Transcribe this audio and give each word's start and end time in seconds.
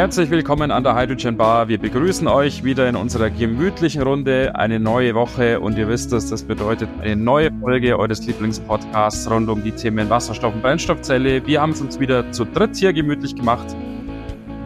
Herzlich 0.00 0.30
willkommen 0.30 0.70
an 0.70 0.82
der 0.82 0.96
Hydrogen 0.96 1.36
Bar. 1.36 1.68
Wir 1.68 1.76
begrüßen 1.76 2.26
euch 2.26 2.64
wieder 2.64 2.88
in 2.88 2.96
unserer 2.96 3.28
gemütlichen 3.28 4.00
Runde. 4.00 4.54
Eine 4.54 4.80
neue 4.80 5.14
Woche 5.14 5.60
und 5.60 5.76
ihr 5.76 5.88
wisst 5.88 6.14
es, 6.14 6.30
das 6.30 6.42
bedeutet 6.42 6.88
eine 7.02 7.16
neue 7.16 7.50
Folge 7.60 7.98
eures 7.98 8.24
Lieblingspodcasts 8.24 9.30
rund 9.30 9.50
um 9.50 9.62
die 9.62 9.72
Themen 9.72 10.08
Wasserstoff 10.08 10.54
und 10.54 10.62
Brennstoffzelle. 10.62 11.46
Wir 11.46 11.60
haben 11.60 11.72
es 11.72 11.82
uns 11.82 12.00
wieder 12.00 12.32
zu 12.32 12.46
dritt 12.46 12.76
hier 12.76 12.94
gemütlich 12.94 13.36
gemacht. 13.36 13.66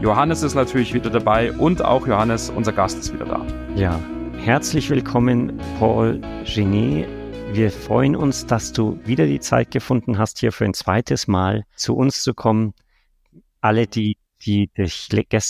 Johannes 0.00 0.44
ist 0.44 0.54
natürlich 0.54 0.94
wieder 0.94 1.10
dabei 1.10 1.50
und 1.50 1.84
auch 1.84 2.06
Johannes, 2.06 2.50
unser 2.50 2.70
Gast, 2.70 3.00
ist 3.00 3.12
wieder 3.12 3.24
da. 3.24 3.44
Ja, 3.74 3.98
herzlich 4.36 4.88
willkommen, 4.88 5.60
Paul 5.80 6.20
Genet. 6.44 7.08
Wir 7.52 7.72
freuen 7.72 8.14
uns, 8.14 8.46
dass 8.46 8.72
du 8.72 9.00
wieder 9.04 9.26
die 9.26 9.40
Zeit 9.40 9.72
gefunden 9.72 10.16
hast, 10.16 10.38
hier 10.38 10.52
für 10.52 10.64
ein 10.64 10.74
zweites 10.74 11.26
Mal 11.26 11.64
zu 11.74 11.96
uns 11.96 12.22
zu 12.22 12.34
kommen. 12.34 12.72
Alle, 13.60 13.88
die 13.88 14.16
die 14.44 14.68
dich 14.68 15.08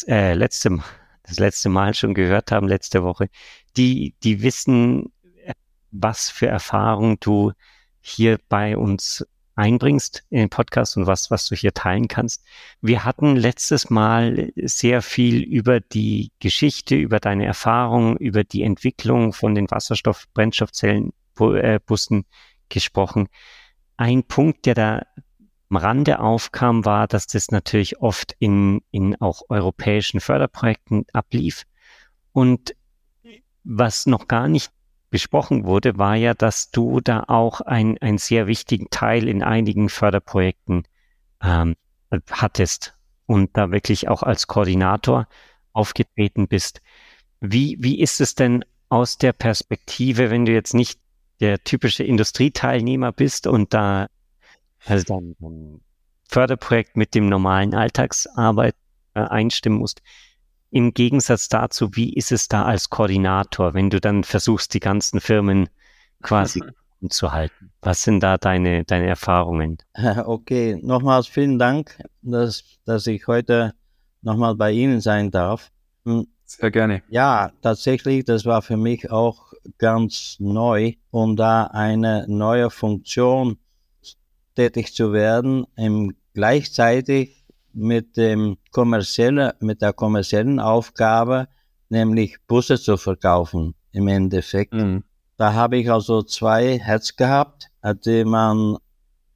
äh, 0.08 0.34
letzte, 0.34 0.78
das 1.22 1.38
letzte 1.38 1.68
Mal 1.68 1.94
schon 1.94 2.14
gehört 2.14 2.52
haben, 2.52 2.68
letzte 2.68 3.02
Woche, 3.02 3.28
die, 3.76 4.14
die 4.22 4.42
wissen, 4.42 5.12
was 5.90 6.30
für 6.30 6.46
Erfahrung 6.46 7.18
du 7.20 7.52
hier 8.00 8.38
bei 8.48 8.76
uns 8.76 9.26
einbringst 9.56 10.24
in 10.30 10.38
den 10.40 10.50
Podcast 10.50 10.96
und 10.96 11.06
was, 11.06 11.30
was 11.30 11.48
du 11.48 11.54
hier 11.54 11.72
teilen 11.72 12.08
kannst. 12.08 12.44
Wir 12.80 13.04
hatten 13.04 13.36
letztes 13.36 13.88
Mal 13.88 14.50
sehr 14.56 15.00
viel 15.00 15.42
über 15.42 15.78
die 15.78 16.32
Geschichte, 16.40 16.96
über 16.96 17.20
deine 17.20 17.46
Erfahrungen, 17.46 18.16
über 18.16 18.42
die 18.42 18.64
Entwicklung 18.64 19.32
von 19.32 19.54
den 19.54 19.70
Wasserstoff-Brennstoffzellenbussen 19.70 22.20
äh, 22.20 22.24
gesprochen. 22.68 23.28
Ein 23.96 24.24
Punkt, 24.24 24.66
der 24.66 24.74
da 24.74 25.06
am 25.70 25.76
Rande 25.76 26.20
aufkam, 26.20 26.84
war, 26.84 27.06
dass 27.06 27.26
das 27.26 27.50
natürlich 27.50 28.00
oft 28.00 28.36
in, 28.38 28.82
in 28.90 29.20
auch 29.20 29.42
europäischen 29.48 30.20
Förderprojekten 30.20 31.06
ablief. 31.12 31.64
Und 32.32 32.74
was 33.64 34.06
noch 34.06 34.28
gar 34.28 34.48
nicht 34.48 34.70
besprochen 35.10 35.64
wurde, 35.64 35.96
war 35.96 36.16
ja, 36.16 36.34
dass 36.34 36.70
du 36.70 37.00
da 37.00 37.24
auch 37.28 37.60
ein, 37.60 37.98
einen 37.98 38.18
sehr 38.18 38.46
wichtigen 38.46 38.88
Teil 38.90 39.28
in 39.28 39.42
einigen 39.42 39.88
Förderprojekten 39.88 40.84
ähm, 41.42 41.76
hattest 42.30 42.96
und 43.26 43.56
da 43.56 43.70
wirklich 43.70 44.08
auch 44.08 44.22
als 44.22 44.46
Koordinator 44.46 45.28
aufgetreten 45.72 46.48
bist. 46.48 46.82
Wie, 47.40 47.76
wie 47.80 48.00
ist 48.00 48.20
es 48.20 48.34
denn 48.34 48.64
aus 48.88 49.18
der 49.18 49.32
Perspektive, 49.32 50.30
wenn 50.30 50.46
du 50.46 50.52
jetzt 50.52 50.74
nicht 50.74 51.00
der 51.40 51.62
typische 51.62 52.04
Industrieteilnehmer 52.04 53.12
bist 53.12 53.46
und 53.46 53.74
da 53.74 54.08
also 54.86 55.04
dann 55.04 55.36
ein 55.40 55.80
Förderprojekt 56.28 56.96
mit 56.96 57.14
dem 57.14 57.28
normalen 57.28 57.74
Alltagsarbeit 57.74 58.74
äh, 59.14 59.20
einstimmen 59.20 59.78
musst. 59.78 60.02
Im 60.70 60.92
Gegensatz 60.92 61.48
dazu, 61.48 61.94
wie 61.94 62.12
ist 62.14 62.32
es 62.32 62.48
da 62.48 62.64
als 62.64 62.90
Koordinator, 62.90 63.74
wenn 63.74 63.90
du 63.90 64.00
dann 64.00 64.24
versuchst, 64.24 64.74
die 64.74 64.80
ganzen 64.80 65.20
Firmen 65.20 65.68
quasi 66.22 66.60
zu 67.08 67.32
halten? 67.32 67.70
Was 67.80 68.02
sind 68.02 68.20
da 68.20 68.38
deine, 68.38 68.84
deine 68.84 69.06
Erfahrungen? 69.06 69.78
Okay, 70.24 70.80
nochmals 70.82 71.28
vielen 71.28 71.58
Dank, 71.58 72.02
dass, 72.22 72.64
dass 72.84 73.06
ich 73.06 73.26
heute 73.26 73.74
nochmal 74.22 74.56
bei 74.56 74.72
Ihnen 74.72 75.00
sein 75.00 75.30
darf. 75.30 75.70
Hm, 76.04 76.26
Sehr 76.44 76.70
gerne. 76.70 77.02
Ja, 77.08 77.52
tatsächlich, 77.62 78.24
das 78.24 78.44
war 78.44 78.62
für 78.62 78.76
mich 78.76 79.10
auch 79.10 79.52
ganz 79.78 80.36
neu, 80.40 80.94
um 81.10 81.36
da 81.36 81.66
eine 81.68 82.26
neue 82.28 82.70
Funktion 82.70 83.58
tätig 84.54 84.94
zu 84.94 85.12
werden, 85.12 85.66
im 85.76 86.14
gleichzeitig 86.32 87.44
mit 87.72 88.16
dem 88.16 88.56
kommerziellen, 88.70 89.52
mit 89.60 89.82
der 89.82 89.92
kommerziellen 89.92 90.60
Aufgabe, 90.60 91.48
nämlich 91.88 92.36
Busse 92.46 92.78
zu 92.78 92.96
verkaufen 92.96 93.74
im 93.92 94.08
Endeffekt. 94.08 94.74
Mhm. 94.74 95.04
Da 95.36 95.52
habe 95.52 95.78
ich 95.78 95.90
also 95.90 96.22
zwei 96.22 96.78
Herz 96.78 97.16
gehabt, 97.16 97.68
die 98.04 98.24
man 98.24 98.78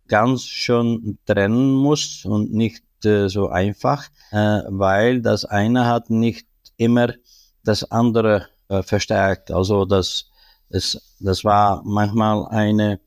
ganz 0.07 0.45
schon 0.45 1.19
trennen 1.27 1.75
muss 1.75 2.25
und 2.25 2.53
nicht 2.53 2.85
äh, 3.05 3.29
so 3.29 3.49
einfach, 3.49 4.07
äh, 4.31 4.63
weil 4.69 5.21
das 5.21 5.45
eine 5.45 5.87
hat 5.87 6.11
nicht 6.11 6.47
immer 6.77 7.13
das 7.65 7.91
andere 7.91 8.47
äh, 8.69 8.83
verstärkt. 8.83 9.51
Also 9.51 9.85
das, 9.85 10.31
das, 10.71 11.17
das 11.21 11.45
war 11.45 11.83
manchmal 11.85 12.47
eine, 12.49 13.01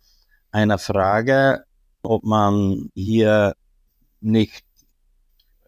eine 0.51 0.78
Frage, 0.78 1.66
ob 2.03 2.23
man 2.23 2.89
hier 2.94 3.56
nicht 4.19 4.63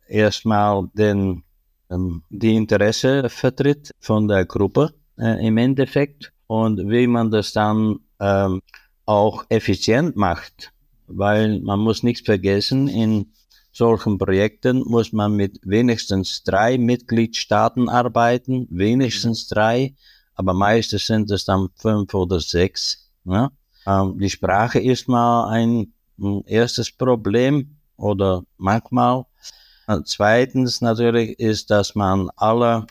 erstmal 0.08 0.88
den, 0.94 1.44
ähm, 1.90 2.24
die 2.30 2.56
Interesse 2.56 3.30
vertritt 3.30 3.92
von 4.00 4.28
der 4.28 4.46
Gruppe 4.46 4.94
äh, 5.18 5.46
im 5.46 5.58
Endeffekt 5.58 6.32
und 6.48 6.90
wie 6.90 7.08
man 7.08 7.32
das 7.32 7.54
dann 7.54 8.00
ähm, 8.20 8.62
auch 9.06 9.46
effizient 9.50 10.16
macht, 10.16 10.72
weil 11.08 11.60
man 11.62 11.80
muss 11.80 12.04
nichts 12.04 12.26
vergessen, 12.26 12.88
in 12.88 13.32
solchen 13.72 14.18
Projekten 14.18 14.84
muss 14.86 15.12
man 15.14 15.36
mit 15.36 15.60
wenigstens 15.64 16.44
drei 16.44 16.78
Mitgliedstaaten 16.78 17.90
arbeiten, 17.90 18.68
wenigstens 18.70 19.48
drei, 19.48 19.96
aber 20.36 20.54
meistens 20.54 21.08
sind 21.08 21.32
es 21.32 21.46
dann 21.46 21.70
fünf 21.76 22.14
oder 22.14 22.40
sechs. 22.40 23.10
Ne? 23.24 23.52
Ähm, 23.88 24.20
die 24.20 24.30
Sprache 24.30 24.80
ist 24.80 25.08
mal 25.08 25.50
ein 25.50 25.93
erstes 26.46 26.92
Problem 26.92 27.78
oder 27.98 28.44
manchmal. 28.58 29.26
Zweitens 30.06 30.82
natürlich 30.82 31.40
ist, 31.40 31.70
dass 31.70 31.96
man 31.96 32.30
alle 32.36 32.88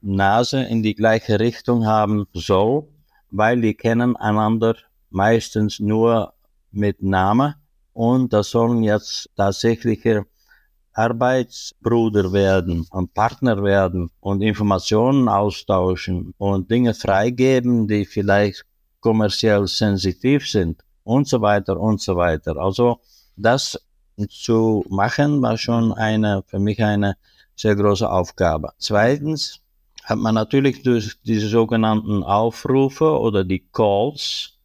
Nase 0.00 0.62
in 0.62 0.82
die 0.82 0.94
gleiche 0.94 1.38
Richtung 1.38 1.86
haben 1.86 2.26
soll, 2.32 2.88
weil 3.30 3.60
die 3.60 3.74
kennen 3.74 4.16
einander 4.16 4.76
meistens 5.10 5.78
nur 5.78 6.34
mit 6.72 7.02
Namen 7.02 7.54
und 7.92 8.32
das 8.32 8.50
sollen 8.50 8.82
jetzt 8.82 9.30
tatsächliche 9.36 10.26
Arbeitsbruder 10.94 12.32
werden 12.32 12.86
und 12.90 13.14
Partner 13.14 13.62
werden 13.62 14.10
und 14.20 14.42
Informationen 14.42 15.28
austauschen 15.28 16.34
und 16.36 16.70
Dinge 16.70 16.94
freigeben, 16.94 17.86
die 17.88 18.04
vielleicht 18.04 18.64
kommerziell 19.00 19.66
sensitiv 19.66 20.48
sind 20.48 20.82
und 21.04 21.28
so 21.28 21.40
weiter 21.40 21.78
und 21.78 22.00
so 22.00 22.16
weiter. 22.16 22.56
Also 22.56 23.00
das 23.36 23.78
zu 24.28 24.84
machen 24.88 25.42
war 25.42 25.56
schon 25.56 25.92
eine, 25.92 26.42
für 26.46 26.58
mich 26.58 26.82
eine 26.82 27.16
sehr 27.56 27.76
große 27.76 28.10
Aufgabe. 28.10 28.72
Zweitens 28.78 29.60
hat 30.04 30.18
man 30.18 30.34
natürlich 30.34 30.82
durch 30.82 31.16
diese 31.22 31.48
sogenannten 31.48 32.22
Aufrufe 32.22 33.18
oder 33.18 33.44
die 33.44 33.64
Calls, 33.72 34.58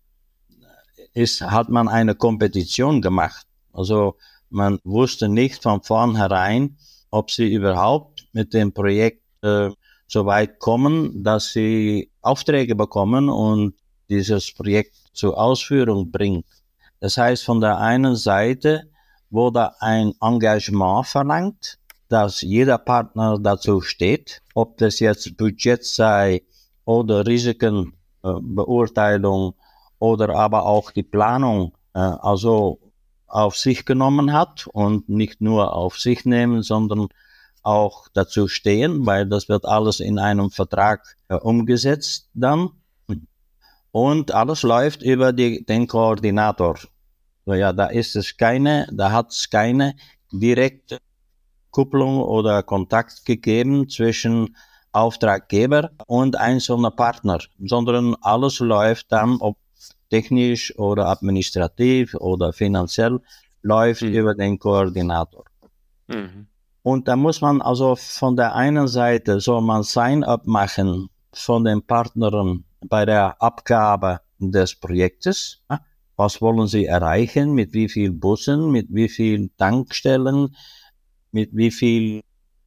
ist, 1.14 1.42
hat 1.42 1.70
man 1.70 1.88
eine 1.88 2.16
Kompetition 2.16 3.02
gemacht. 3.02 3.46
Also 3.74 4.18
man 4.50 4.80
wusste 4.84 5.28
nicht 5.30 5.64
von 5.64 5.82
vornherein, 5.82 6.78
ob 7.10 7.32
sie 7.32 7.52
überhaupt 7.54 8.28
mit 8.34 8.54
dem 8.54 8.72
Projekt 8.72 9.24
äh, 9.42 9.70
so 10.08 10.26
weit 10.26 10.60
kommen, 10.60 11.24
dass 11.24 11.52
sie 11.54 12.12
Aufträge 12.22 12.76
bekommen 12.76 13.30
und 13.30 13.76
dieses 14.10 14.54
Projekt 14.54 14.96
zur 15.18 15.38
Ausführung 15.38 16.12
bringt. 16.12 16.46
Das 17.00 17.18
heißt, 17.18 17.44
von 17.44 17.60
der 17.62 17.80
einen 17.80 18.16
Seite 18.16 18.90
wurde 19.30 19.82
ein 19.82 20.14
Engagement 20.22 21.08
verlangt, 21.08 21.78
dass 22.10 22.42
jeder 22.42 22.78
Partner 22.78 23.38
dazu 23.40 23.82
steht, 23.82 24.42
ob 24.54 24.78
das 24.78 25.00
jetzt 25.00 25.36
Budget 25.38 25.84
sei 25.84 26.44
oder 26.86 27.26
Risikenbeurteilung 27.28 29.52
äh, 29.52 29.56
oder 30.00 30.36
aber 30.36 30.66
auch 30.66 30.92
die 30.92 31.04
Planung, 31.04 31.74
äh, 31.94 32.00
also 32.00 32.80
auf 33.28 33.58
sich 33.58 33.86
genommen 33.86 34.32
hat 34.32 34.68
und 34.68 35.10
nicht 35.10 35.42
nur 35.42 35.76
auf 35.76 36.00
sich 36.00 36.24
nehmen, 36.24 36.64
sondern 36.64 37.10
auch 37.62 38.08
dazu 38.14 38.48
stehen, 38.48 39.06
weil 39.06 39.28
das 39.28 39.50
wird 39.50 39.66
alles 39.66 40.00
in 40.00 40.20
einem 40.20 40.52
Vertrag 40.52 41.18
äh, 41.28 41.36
umgesetzt 41.36 42.30
dann. 42.34 42.70
Und 43.92 44.34
alles 44.34 44.64
läuft 44.64 45.02
über 45.02 45.34
die, 45.34 45.66
den 45.66 45.88
Koordinator. 45.88 46.78
So, 47.46 47.54
ja, 47.54 47.74
da 47.74 47.88
ist 47.88 48.16
es 48.16 48.36
keine, 48.38 48.88
da 48.92 49.12
hat 49.12 49.32
es 49.32 49.50
keine 49.50 49.96
direkte 50.32 51.00
Kupplung 51.72 52.22
oder 52.22 52.64
Kontakt 52.64 53.26
gegeben 53.26 53.90
zwischen 53.90 54.56
Auftraggeber 54.92 55.92
und 56.08 56.36
einzelner 56.36 56.92
Partner, 56.92 57.40
sondern 57.60 58.16
alles 58.22 58.60
läuft 58.60 59.12
dann, 59.12 59.38
ob 59.40 59.58
technisch 60.10 60.78
oder 60.78 61.08
administrativ 61.08 62.16
oder 62.16 62.54
finanziell, 62.54 63.20
läuft 63.62 64.02
mhm. 64.02 64.14
über 64.14 64.36
den 64.36 64.58
Koordinator. 64.58 65.46
Mhm. 66.08 66.48
Und 66.84 67.08
da 67.08 67.16
muss 67.16 67.42
man 67.42 67.62
also 67.62 67.96
von 67.96 68.36
der 68.36 68.56
einen 68.56 68.88
Seite 68.88 69.42
soll 69.42 69.62
man 69.62 69.84
Sign-up 69.84 70.48
machen 70.48 71.10
von 71.34 71.66
den 71.66 71.82
Partnern 71.82 72.64
bei 72.86 73.06
der 73.06 73.42
Abgabe 73.42 74.22
des 74.40 74.76
Projektes. 74.76 75.62
Was 76.16 76.42
wollen 76.42 76.68
Sie 76.68 76.86
erreichen? 76.86 77.54
Mit 77.54 77.74
wie 77.74 77.90
viel 77.90 78.12
Bussen? 78.12 78.72
Mit 78.72 78.88
wie 78.90 79.10
viel 79.10 79.50
Tankstellen? 79.58 80.56
Mit 81.32 81.50
wie 81.54 81.72
viel 81.72 82.22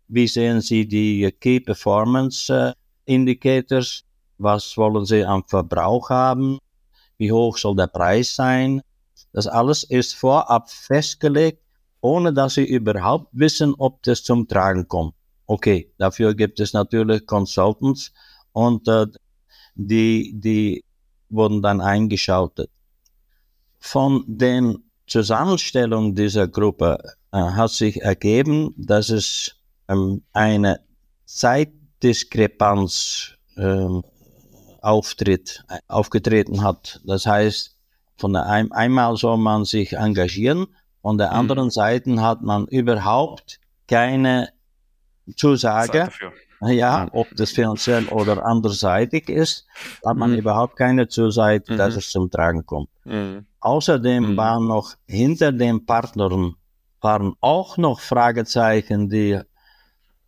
Wie 0.09 0.27
sehen 0.27 0.61
Sie 0.61 0.89
die 0.89 1.31
Key 1.39 1.61
Performance 1.61 2.53
äh, 2.53 2.73
Indicators? 3.05 4.05
Was 4.39 4.77
wollen 4.77 5.07
Sie 5.07 5.25
am 5.25 5.45
Verbrauch 5.45 6.11
haben? 6.11 6.59
Wie 7.19 7.31
hoch 7.31 7.56
soll 7.56 7.77
der 7.77 7.87
Preis 7.87 8.35
sein? 8.35 8.83
Das 9.33 9.47
alles 9.47 9.85
ist 9.85 10.15
vorab 10.15 10.69
festgelegt, 10.71 11.63
ohne 12.01 12.33
dass 12.33 12.55
Sie 12.55 12.65
überhaupt 12.65 13.29
wissen, 13.33 13.75
ob 13.79 14.03
das 14.03 14.25
zum 14.25 14.49
Tragen 14.49 14.89
kommt. 14.89 15.15
Okay, 15.47 15.93
dafür 15.99 16.35
gibt 16.35 16.59
es 16.59 16.73
natürlich 16.73 17.27
Consultants 17.27 18.13
und 18.53 18.89
äh, 18.89 19.06
die, 19.75 20.32
die 20.34 20.84
wurden 21.28 21.61
dann 21.62 21.81
eingeschaltet. 21.81 22.70
Von 23.78 24.25
den 24.26 24.84
Zusammenstellung 25.06 26.14
dieser 26.14 26.46
Gruppe 26.49 26.99
äh, 27.32 27.38
hat 27.38 27.70
sich 27.70 28.02
ergeben, 28.02 28.75
dass 28.76 29.08
es 29.08 29.56
ähm, 29.88 30.22
eine 30.32 30.81
Zeitdiskrepanz 31.25 33.37
ähm, 33.56 34.02
auftritt, 34.82 35.64
aufgetreten 35.88 36.62
hat. 36.62 37.00
Das 37.05 37.26
heißt, 37.26 37.76
von 38.17 38.32
der 38.32 38.46
ein, 38.46 38.70
einmal 38.72 39.17
soll 39.17 39.38
man 39.38 39.64
sich 39.64 39.94
engagieren, 39.94 40.67
von 41.02 41.19
der 41.19 41.31
mhm. 41.31 41.37
anderen 41.37 41.70
Seite 41.70 42.20
hat 42.20 42.43
man 42.43 42.67
überhaupt 42.67 43.58
keine 43.88 44.50
Zusage. 45.37 46.11
Ja, 46.62 47.09
ob 47.12 47.29
das 47.37 47.53
finanziell 47.53 48.07
oder 48.09 48.45
anderseitig 48.45 49.31
ist, 49.31 49.67
hat 50.05 50.17
man 50.17 50.33
mhm. 50.33 50.39
überhaupt 50.39 50.77
keine 50.77 51.09
Zusage, 51.09 51.65
mhm. 51.73 51.79
dass 51.79 51.97
es 51.97 52.11
zum 52.11 52.31
Tragen 52.31 52.67
kommt. 52.67 52.91
Mhm. 53.05 53.47
Außerdem 53.61 54.33
mhm. 54.33 54.37
waren 54.37 54.67
noch 54.67 54.95
hinter 55.07 55.53
den 55.53 55.87
Partnern 55.87 56.57
waren 57.01 57.35
auch 57.41 57.79
noch 57.79 58.01
Fragezeichen, 58.01 59.09
die 59.09 59.41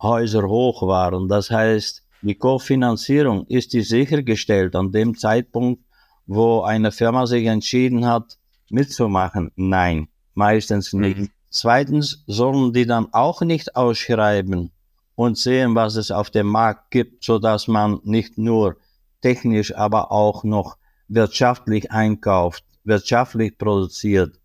Häuser 0.01 0.47
hoch 0.47 0.81
waren. 0.81 1.27
Das 1.27 1.51
heißt, 1.51 2.03
die 2.23 2.35
Kofinanzierung, 2.35 3.45
ist 3.47 3.73
die 3.73 3.81
sichergestellt 3.81 4.75
an 4.75 4.91
dem 4.91 5.15
Zeitpunkt, 5.15 5.83
wo 6.25 6.61
eine 6.61 6.91
Firma 6.91 7.27
sich 7.27 7.45
entschieden 7.45 8.07
hat, 8.07 8.37
mitzumachen? 8.69 9.51
Nein, 9.55 10.07
meistens 10.33 10.93
nicht. 10.93 11.19
Mhm. 11.19 11.29
Zweitens 11.49 12.23
sollen 12.25 12.73
die 12.73 12.87
dann 12.87 13.13
auch 13.13 13.41
nicht 13.41 13.75
ausschreiben 13.75 14.71
und 15.15 15.37
sehen, 15.37 15.75
was 15.75 15.95
es 15.95 16.11
auf 16.11 16.29
dem 16.29 16.47
Markt 16.47 16.91
gibt, 16.91 17.23
so 17.23 17.39
dass 17.39 17.67
man 17.67 17.99
nicht 18.03 18.37
nur 18.37 18.77
technisch, 19.21 19.75
aber 19.75 20.11
auch 20.11 20.43
noch 20.43 20.77
wirtschaftlich 21.07 21.91
einkauft 21.91 22.63
wirtschaftlich 22.83 23.57
produziert. 23.57 24.39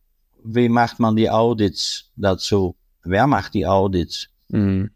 Wie 0.44 0.68
macht 0.68 1.00
man 1.00 1.16
die 1.16 1.30
Audits 1.30 2.10
dazu? 2.16 2.76
Wer 3.04 3.26
macht 3.26 3.54
die 3.54 3.66
Audits? 3.66 4.28
Mhm. 4.48 4.90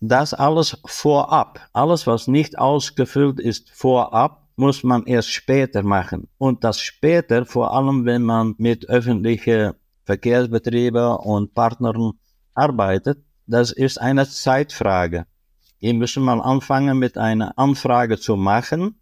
Das 0.00 0.34
alles 0.34 0.76
vorab. 0.84 1.60
Alles, 1.72 2.06
was 2.06 2.26
nicht 2.26 2.58
ausgefüllt 2.58 3.40
ist 3.40 3.70
vorab, 3.70 4.48
muss 4.56 4.82
man 4.82 5.06
erst 5.06 5.30
später 5.30 5.82
machen. 5.82 6.28
Und 6.38 6.64
das 6.64 6.80
später, 6.80 7.46
vor 7.46 7.72
allem 7.72 8.04
wenn 8.04 8.22
man 8.22 8.54
mit 8.58 8.88
öffentlichen 8.88 9.72
Verkehrsbetrieben 10.04 11.16
und 11.16 11.54
Partnern 11.54 12.12
arbeitet, 12.54 13.18
das 13.46 13.72
ist 13.72 14.00
eine 14.00 14.28
Zeitfrage. 14.28 15.26
Wir 15.80 15.94
müssen 15.94 16.22
mal 16.22 16.40
anfangen 16.40 16.98
mit 16.98 17.18
einer 17.18 17.58
Anfrage 17.58 18.18
zu 18.18 18.36
machen 18.36 18.96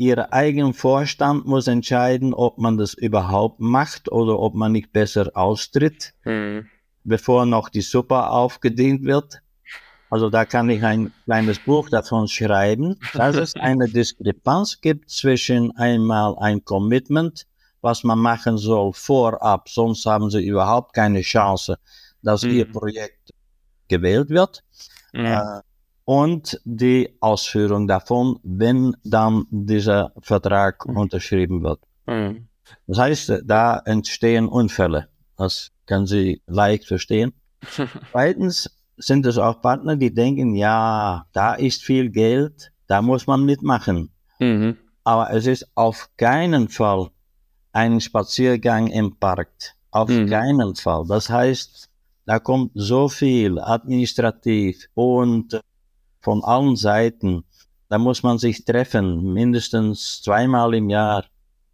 Ihr 0.00 0.32
eigener 0.32 0.72
Vorstand 0.72 1.44
muss 1.44 1.66
entscheiden, 1.66 2.32
ob 2.32 2.56
man 2.56 2.78
das 2.78 2.94
überhaupt 2.94 3.60
macht 3.60 4.10
oder 4.10 4.38
ob 4.38 4.54
man 4.54 4.72
nicht 4.72 4.94
besser 4.94 5.30
austritt, 5.34 6.14
hm. 6.22 6.66
bevor 7.04 7.44
noch 7.44 7.68
die 7.68 7.82
Suppe 7.82 8.30
aufgedient 8.30 9.04
wird. 9.04 9.42
Also 10.08 10.30
da 10.30 10.46
kann 10.46 10.70
ich 10.70 10.82
ein 10.82 11.12
kleines 11.26 11.58
Buch 11.58 11.90
davon 11.90 12.28
schreiben, 12.28 12.98
dass 13.12 13.36
es 13.36 13.54
eine 13.56 13.90
Diskrepanz 13.90 14.80
gibt 14.80 15.10
zwischen 15.10 15.76
einmal 15.76 16.34
ein 16.38 16.64
Commitment, 16.64 17.46
was 17.82 18.02
man 18.02 18.20
machen 18.20 18.56
soll 18.56 18.94
vorab, 18.94 19.68
sonst 19.68 20.06
haben 20.06 20.30
sie 20.30 20.42
überhaupt 20.42 20.94
keine 20.94 21.20
Chance, 21.20 21.76
dass 22.22 22.42
mhm. 22.42 22.50
ihr 22.52 22.72
Projekt 22.72 23.19
gewählt 23.90 24.30
wird. 24.30 24.62
Mhm. 25.12 25.26
Äh, 25.26 25.60
und 26.06 26.60
die 26.64 27.16
Ausführung 27.20 27.86
davon, 27.86 28.40
wenn 28.42 28.96
dann 29.04 29.44
dieser 29.50 30.12
Vertrag 30.20 30.86
mhm. 30.86 30.96
unterschrieben 30.96 31.62
wird. 31.62 31.80
Mhm. 32.06 32.48
Das 32.86 32.98
heißt, 32.98 33.42
da 33.44 33.82
entstehen 33.84 34.48
Unfälle. 34.48 35.08
Das 35.36 35.70
können 35.86 36.06
Sie 36.06 36.42
leicht 36.46 36.86
verstehen. 36.86 37.32
Zweitens 38.12 38.70
sind 38.96 39.26
es 39.26 39.38
auch 39.38 39.60
Partner, 39.60 39.96
die 39.96 40.12
denken, 40.12 40.54
ja, 40.54 41.26
da 41.32 41.54
ist 41.54 41.82
viel 41.82 42.10
Geld, 42.10 42.72
da 42.86 43.02
muss 43.02 43.26
man 43.26 43.44
mitmachen. 43.44 44.10
Mhm. 44.38 44.76
Aber 45.04 45.30
es 45.32 45.46
ist 45.46 45.70
auf 45.74 46.10
keinen 46.16 46.68
Fall 46.68 47.10
ein 47.72 48.00
Spaziergang 48.00 48.88
im 48.88 49.16
Park. 49.16 49.50
Auf 49.90 50.08
mhm. 50.08 50.28
keinen 50.28 50.76
Fall. 50.76 51.04
Das 51.08 51.28
heißt, 51.28 51.89
da 52.30 52.38
kommt 52.38 52.70
so 52.76 53.08
viel 53.08 53.58
administrativ 53.58 54.86
und 54.94 55.60
von 56.20 56.44
allen 56.44 56.76
Seiten. 56.76 57.42
Da 57.88 57.98
muss 57.98 58.22
man 58.22 58.38
sich 58.38 58.64
treffen, 58.64 59.32
mindestens 59.32 60.22
zweimal 60.22 60.74
im 60.74 60.90
Jahr. 60.90 61.24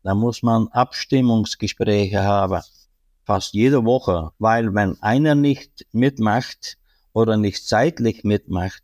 Da 0.03 0.15
muss 0.15 0.43
man 0.43 0.69
Abstimmungsgespräche 0.69 2.23
haben, 2.23 2.63
fast 3.27 3.53
jede 3.53 3.85
Woche, 3.85 4.31
weil 4.39 4.75
wenn 4.75 4.97
einer 5.03 5.35
nicht 5.35 5.85
mitmacht 5.93 6.79
oder 7.13 7.37
nicht 7.37 7.69
zeitlich 7.69 8.25
mitmacht 8.25 8.83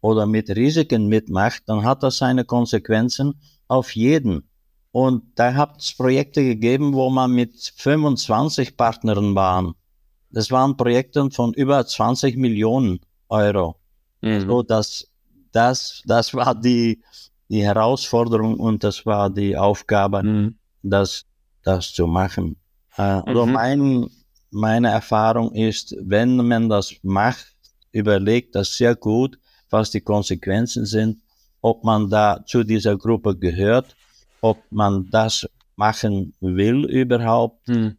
oder 0.00 0.24
mit 0.24 0.48
Risiken 0.48 1.08
mitmacht, 1.08 1.64
dann 1.66 1.84
hat 1.84 2.02
das 2.02 2.16
seine 2.16 2.46
Konsequenzen 2.46 3.34
auf 3.68 3.94
jeden. 3.94 4.48
Und 4.90 5.22
da 5.34 5.52
hat 5.52 5.82
es 5.82 5.94
Projekte 5.94 6.42
gegeben, 6.42 6.94
wo 6.94 7.10
man 7.10 7.30
mit 7.32 7.74
25 7.76 8.78
Partnern 8.78 9.34
waren. 9.34 9.74
Das 10.30 10.50
waren 10.50 10.76
Projekte 10.76 11.30
von 11.30 11.52
über 11.54 11.84
20 11.84 12.36
Millionen 12.36 13.00
Euro. 13.28 13.76
Mhm. 14.20 14.46
So, 14.46 14.62
dass 14.62 15.06
das, 15.52 16.02
das 16.06 16.34
war 16.34 16.54
die, 16.54 17.02
die 17.48 17.62
Herausforderung 17.62 18.58
und 18.58 18.84
das 18.84 19.04
war 19.06 19.30
die 19.30 19.56
Aufgabe, 19.56 20.22
mhm. 20.22 20.54
das, 20.82 21.24
das 21.62 21.92
zu 21.92 22.06
machen. 22.06 22.56
Äh, 22.96 23.02
also 23.02 23.46
mhm. 23.46 23.52
mein, 23.52 24.10
meine 24.50 24.88
Erfahrung 24.90 25.52
ist, 25.52 25.96
wenn 26.00 26.36
man 26.36 26.68
das 26.68 26.94
macht, 27.02 27.56
überlegt 27.92 28.54
das 28.54 28.76
sehr 28.76 28.94
gut, 28.94 29.38
was 29.68 29.90
die 29.90 30.00
Konsequenzen 30.00 30.86
sind, 30.86 31.18
ob 31.60 31.84
man 31.84 32.08
da 32.08 32.44
zu 32.46 32.64
dieser 32.64 32.96
Gruppe 32.96 33.36
gehört, 33.36 33.96
ob 34.40 34.58
man 34.70 35.08
das 35.10 35.48
machen 35.76 36.34
will 36.40 36.84
überhaupt. 36.84 37.68
Mhm. 37.68 37.96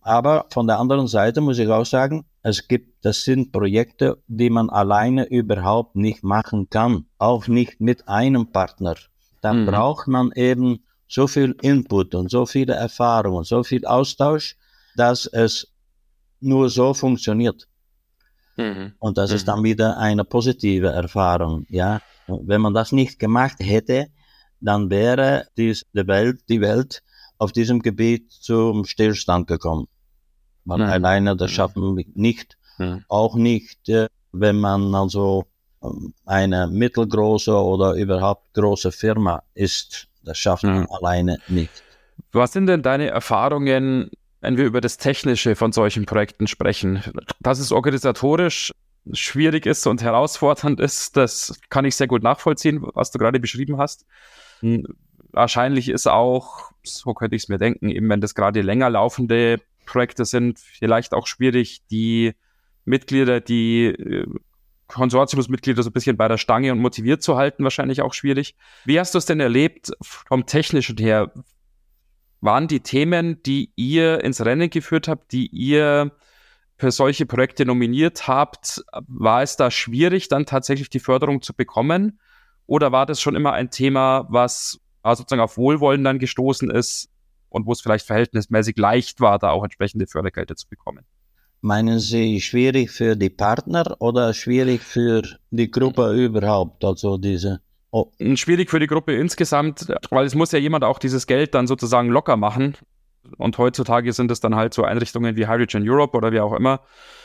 Aber 0.00 0.46
von 0.50 0.66
der 0.66 0.78
anderen 0.78 1.06
Seite 1.06 1.40
muss 1.40 1.58
ich 1.58 1.68
auch 1.68 1.84
sagen, 1.84 2.24
es 2.42 2.68
gibt, 2.68 3.04
das 3.04 3.24
sind 3.24 3.52
Projekte, 3.52 4.22
die 4.26 4.50
man 4.50 4.70
alleine 4.70 5.24
überhaupt 5.26 5.96
nicht 5.96 6.22
machen 6.22 6.68
kann, 6.70 7.06
auch 7.18 7.48
nicht 7.48 7.80
mit 7.80 8.08
einem 8.08 8.50
Partner. 8.50 8.96
Da 9.40 9.52
mhm. 9.52 9.66
braucht 9.66 10.08
man 10.08 10.32
eben 10.32 10.84
so 11.08 11.26
viel 11.26 11.54
Input 11.62 12.14
und 12.14 12.30
so 12.30 12.46
viele 12.46 12.74
Erfahrungen, 12.74 13.44
so 13.44 13.62
viel 13.62 13.84
Austausch, 13.86 14.56
dass 14.96 15.26
es 15.26 15.72
nur 16.40 16.68
so 16.70 16.94
funktioniert. 16.94 17.68
Mhm. 18.56 18.94
Und 18.98 19.18
das 19.18 19.30
mhm. 19.30 19.36
ist 19.36 19.48
dann 19.48 19.62
wieder 19.64 19.98
eine 19.98 20.24
positive 20.24 20.88
Erfahrung, 20.88 21.66
ja. 21.68 22.00
Wenn 22.26 22.62
man 22.62 22.72
das 22.72 22.90
nicht 22.90 23.18
gemacht 23.18 23.56
hätte, 23.60 24.06
dann 24.60 24.88
wäre 24.88 25.46
dies, 25.58 25.84
die 25.92 26.06
Welt, 26.06 26.40
die 26.48 26.60
Welt 26.62 27.02
auf 27.44 27.52
diesem 27.52 27.80
Gebiet 27.80 28.32
zum 28.32 28.84
Stillstand 28.84 29.46
gekommen. 29.46 29.86
Man 30.64 30.80
Nein. 30.80 30.90
alleine, 30.90 31.36
das 31.36 31.50
schaffen 31.50 31.96
wir 31.96 32.04
nicht. 32.14 32.56
Nein. 32.78 33.04
Auch 33.08 33.36
nicht, 33.36 33.88
äh, 33.88 34.08
wenn 34.32 34.58
man 34.58 34.94
also 34.94 35.46
ähm, 35.82 36.14
eine 36.24 36.66
mittelgroße 36.66 37.54
oder 37.54 37.94
überhaupt 37.94 38.52
große 38.54 38.90
Firma 38.90 39.42
ist. 39.54 40.08
Das 40.24 40.38
schafft 40.38 40.64
man 40.64 40.86
alleine 40.86 41.38
nicht. 41.48 41.82
Was 42.32 42.52
sind 42.52 42.66
denn 42.66 42.82
deine 42.82 43.08
Erfahrungen, 43.08 44.10
wenn 44.40 44.56
wir 44.56 44.64
über 44.64 44.80
das 44.80 44.96
Technische 44.96 45.54
von 45.54 45.72
solchen 45.72 46.06
Projekten 46.06 46.46
sprechen? 46.46 47.02
Dass 47.40 47.58
es 47.58 47.70
organisatorisch 47.70 48.72
schwierig 49.12 49.66
ist 49.66 49.86
und 49.86 50.02
herausfordernd 50.02 50.80
ist, 50.80 51.16
das 51.16 51.60
kann 51.68 51.84
ich 51.84 51.94
sehr 51.94 52.06
gut 52.06 52.22
nachvollziehen, 52.22 52.80
was 52.94 53.10
du 53.10 53.18
gerade 53.18 53.38
beschrieben 53.38 53.76
hast. 53.76 54.06
Hm, 54.60 54.86
wahrscheinlich 55.30 55.88
ist 55.90 56.06
auch, 56.06 56.70
so 56.84 57.14
könnte 57.14 57.36
ich 57.36 57.44
es 57.44 57.48
mir 57.48 57.58
denken, 57.58 57.88
eben 57.88 58.08
wenn 58.08 58.20
das 58.20 58.34
gerade 58.34 58.62
länger 58.62 58.90
laufende 58.90 59.60
Projekte 59.86 60.24
sind, 60.24 60.58
vielleicht 60.58 61.12
auch 61.12 61.26
schwierig, 61.26 61.82
die 61.90 62.32
Mitglieder, 62.84 63.40
die 63.40 63.86
äh, 63.86 64.26
Konsortiumsmitglieder 64.86 65.82
so 65.82 65.90
ein 65.90 65.92
bisschen 65.92 66.16
bei 66.16 66.28
der 66.28 66.38
Stange 66.38 66.72
und 66.72 66.78
motiviert 66.78 67.22
zu 67.22 67.36
halten, 67.36 67.64
wahrscheinlich 67.64 68.02
auch 68.02 68.14
schwierig. 68.14 68.54
Wie 68.84 68.98
hast 68.98 69.14
du 69.14 69.18
es 69.18 69.26
denn 69.26 69.40
erlebt 69.40 69.92
vom 70.02 70.46
Technischen 70.46 70.96
her? 70.98 71.32
Waren 72.40 72.68
die 72.68 72.80
Themen, 72.80 73.42
die 73.42 73.72
ihr 73.76 74.22
ins 74.22 74.44
Rennen 74.44 74.68
geführt 74.68 75.08
habt, 75.08 75.32
die 75.32 75.46
ihr 75.46 76.12
für 76.76 76.90
solche 76.90 77.24
Projekte 77.24 77.64
nominiert 77.64 78.28
habt, 78.28 78.84
war 79.06 79.42
es 79.42 79.56
da 79.56 79.70
schwierig, 79.70 80.28
dann 80.28 80.44
tatsächlich 80.44 80.90
die 80.90 81.00
Förderung 81.00 81.40
zu 81.40 81.54
bekommen? 81.54 82.18
Oder 82.66 82.92
war 82.92 83.06
das 83.06 83.20
schon 83.20 83.36
immer 83.36 83.52
ein 83.52 83.70
Thema, 83.70 84.26
was 84.28 84.80
sozusagen 85.04 85.42
auf 85.42 85.56
Wohlwollen 85.56 86.04
dann 86.04 86.18
gestoßen 86.18 86.70
ist 86.70 87.08
und 87.48 87.66
wo 87.66 87.72
es 87.72 87.80
vielleicht 87.80 88.06
verhältnismäßig 88.06 88.76
leicht 88.76 89.20
war, 89.20 89.38
da 89.38 89.50
auch 89.50 89.62
entsprechende 89.62 90.06
Fördergelder 90.06 90.56
zu 90.56 90.68
bekommen? 90.68 91.04
Meinen 91.60 91.98
Sie 91.98 92.40
schwierig 92.40 92.90
für 92.90 93.16
die 93.16 93.30
Partner 93.30 93.96
oder 93.98 94.34
schwierig 94.34 94.82
für 94.82 95.22
die 95.50 95.70
Gruppe 95.70 96.12
überhaupt? 96.12 96.84
Also 96.84 97.16
diese. 97.16 97.60
Oh. 97.90 98.10
Schwierig 98.34 98.70
für 98.70 98.80
die 98.80 98.86
Gruppe 98.86 99.14
insgesamt, 99.14 99.86
weil 100.10 100.26
es 100.26 100.34
muss 100.34 100.52
ja 100.52 100.58
jemand 100.58 100.84
auch 100.84 100.98
dieses 100.98 101.26
Geld 101.26 101.54
dann 101.54 101.66
sozusagen 101.66 102.08
locker 102.08 102.36
machen. 102.36 102.76
Und 103.36 103.58
heutzutage 103.58 104.12
sind 104.12 104.30
es 104.30 104.40
dann 104.40 104.54
halt 104.54 104.74
so 104.74 104.84
Einrichtungen 104.84 105.36
wie 105.36 105.46
Hydrogen 105.46 105.88
Europe 105.88 106.16
oder 106.16 106.32
wie 106.32 106.40
auch 106.40 106.52
immer. 106.52 106.80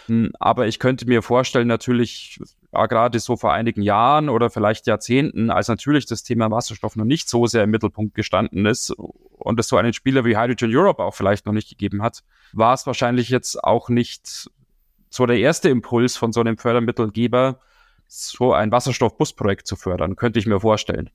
Hm, 0.08 0.32
aber 0.39 0.68
ich 0.68 0.79
könnte 0.79 1.06
mir 1.06 1.22
vorstellen, 1.22 1.68
natürlich, 1.68 2.39
ja, 2.74 2.86
gerade 2.88 3.20
so 3.20 3.38
vor 3.38 3.53
einigen 3.53 3.82
Jahren 3.82 4.29
oder 4.29 4.50
vielleicht 4.50 4.88
Jahrzehnten, 4.88 5.50
als 5.51 5.68
natürlich 5.68 6.06
das 6.06 6.24
Thema 6.24 6.50
Wasserstoff 6.50 6.96
noch 6.96 7.06
nicht 7.06 7.29
so 7.29 7.46
sehr 7.46 7.63
im 7.63 7.70
Mittelpunkt 7.72 8.15
gestanden 8.15 8.65
ist 8.65 8.91
und 8.91 9.60
es 9.60 9.68
so 9.68 9.77
einen 9.77 9.94
Spieler 9.94 10.25
wie 10.25 10.38
Hydrogen 10.38 10.75
Europe 10.75 11.03
auch 11.03 11.15
vielleicht 11.15 11.46
noch 11.46 11.53
nicht 11.53 11.70
gegeben 11.70 12.01
hat, 12.01 12.24
war 12.53 12.74
es 12.74 12.88
wahrscheinlich 12.88 13.29
jetzt 13.29 13.63
auch 13.63 13.89
nicht 13.89 14.50
so 15.10 15.25
der 15.25 15.38
erste 15.38 15.70
Impuls 15.70 16.18
von 16.18 16.32
so 16.32 16.39
einem 16.39 16.58
Fördermittelgeber, 16.58 17.60
so 18.08 18.53
ein 18.53 18.72
Wasserstoffbusprojekt 18.72 19.68
zu 19.68 19.75
fördern, 19.75 20.15
könnte 20.15 20.39
ich 20.39 20.48
mir 20.48 20.60
vorstellen. 20.60 21.10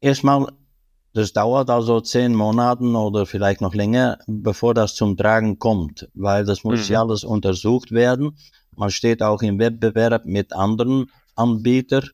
Erstmal 0.00 0.48
das 1.14 1.32
dauert 1.32 1.70
also 1.70 2.00
zehn 2.00 2.34
Monaten 2.34 2.96
oder 2.96 3.24
vielleicht 3.24 3.60
noch 3.60 3.72
länger, 3.72 4.18
bevor 4.26 4.74
das 4.74 4.96
zum 4.96 5.16
Tragen 5.16 5.58
kommt, 5.60 6.08
weil 6.14 6.44
das 6.44 6.64
muss 6.64 6.88
mhm. 6.88 6.92
ja 6.92 7.02
alles 7.02 7.22
untersucht 7.22 7.92
werden. 7.92 8.36
Man 8.76 8.90
steht 8.90 9.22
auch 9.22 9.40
im 9.40 9.60
Wettbewerb 9.60 10.26
mit 10.26 10.52
anderen 10.52 11.10
Anbietern. 11.36 12.10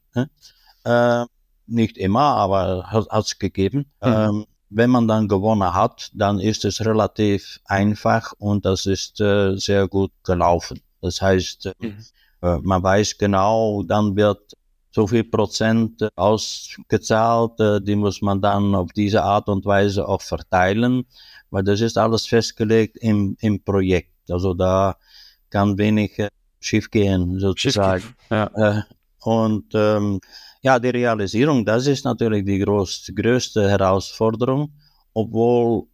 Äh, 0.84 1.24
nicht 1.66 1.96
immer, 1.96 2.20
aber 2.20 2.90
hat 2.90 3.24
es 3.24 3.38
gegeben. 3.38 3.86
Mhm. 4.02 4.12
Ähm, 4.12 4.46
wenn 4.68 4.90
man 4.90 5.08
dann 5.08 5.28
gewonnen 5.28 5.74
hat, 5.74 6.10
dann 6.14 6.38
ist 6.38 6.64
es 6.64 6.84
relativ 6.84 7.58
einfach 7.64 8.32
und 8.38 8.64
das 8.64 8.86
ist 8.86 9.20
äh, 9.20 9.56
sehr 9.56 9.88
gut 9.88 10.12
gelaufen. 10.24 10.80
Das 11.00 11.22
heißt, 11.22 11.72
mhm. 11.80 11.96
äh, 12.42 12.58
man 12.58 12.82
weiß 12.82 13.16
genau, 13.18 13.82
dann 13.82 14.14
wird 14.14 14.56
so 14.90 15.06
viel 15.06 15.24
Prozent 15.24 16.08
ausgezahlt, 16.16 17.60
äh, 17.60 17.80
die 17.80 17.96
muss 17.96 18.22
man 18.22 18.40
dann 18.40 18.74
auf 18.74 18.92
diese 18.92 19.22
Art 19.22 19.48
und 19.48 19.64
Weise 19.64 20.06
auch 20.06 20.22
verteilen, 20.22 21.04
weil 21.50 21.62
das 21.62 21.80
ist 21.80 21.96
alles 21.96 22.26
festgelegt 22.26 22.96
im, 22.98 23.36
im 23.40 23.62
Projekt. 23.62 24.30
Also 24.30 24.54
da 24.54 24.96
kann 25.48 25.78
wenig 25.78 26.18
äh, 26.18 26.28
schief 26.58 26.90
gehen, 26.90 27.38
sozusagen. 27.38 28.04
Ja. 28.30 28.50
Äh, 28.54 28.82
und 29.22 29.66
ähm, 29.74 30.20
ja, 30.62 30.78
die 30.78 30.90
Realisierung, 30.90 31.64
das 31.64 31.86
ist 31.86 32.04
natürlich 32.04 32.44
die 32.44 32.58
groß, 32.58 33.12
größte 33.14 33.68
Herausforderung, 33.68 34.72
obwohl 35.14 35.84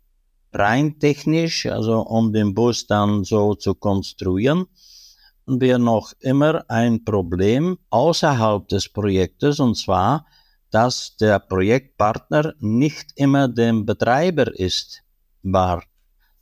rein 0.53 0.99
technisch, 0.99 1.67
also 1.67 2.01
um 2.01 2.33
den 2.33 2.55
Bus 2.55 2.87
dann 2.87 3.25
so 3.25 3.55
zu 3.55 3.75
konstruieren, 3.75 4.67
wir 5.47 5.79
noch 5.79 6.13
immer 6.21 6.65
ein 6.69 7.05
Problem 7.05 7.79
außerhalb 7.91 8.69
des 8.69 8.89
Projektes, 8.89 9.61
und 9.61 9.77
zwar, 9.77 10.27
dass 10.71 11.17
der 11.17 11.39
Projektpartner 11.39 12.55
nicht 12.59 13.13
immer 13.17 13.49
dem 13.49 13.87
Betreiber 13.87 14.53
ist, 14.59 15.03
war. 15.43 15.83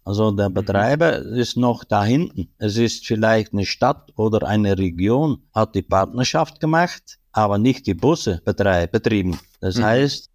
Also 0.04 0.30
der 0.30 0.50
mhm. 0.50 0.54
Betreiber 0.54 1.18
ist 1.18 1.56
noch 1.56 1.84
da 1.84 2.04
hinten. 2.04 2.48
Es 2.58 2.76
ist 2.76 3.06
vielleicht 3.06 3.52
eine 3.52 3.64
Stadt 3.64 4.12
oder 4.16 4.46
eine 4.46 4.76
Region, 4.78 5.42
hat 5.54 5.74
die 5.74 5.82
Partnerschaft 5.82 6.60
gemacht, 6.60 7.18
aber 7.32 7.58
nicht 7.58 7.86
die 7.86 7.94
Busse 7.94 8.42
betrieben. 8.44 9.38
Das 9.60 9.76
mhm. 9.76 9.84
heißt, 9.84 10.30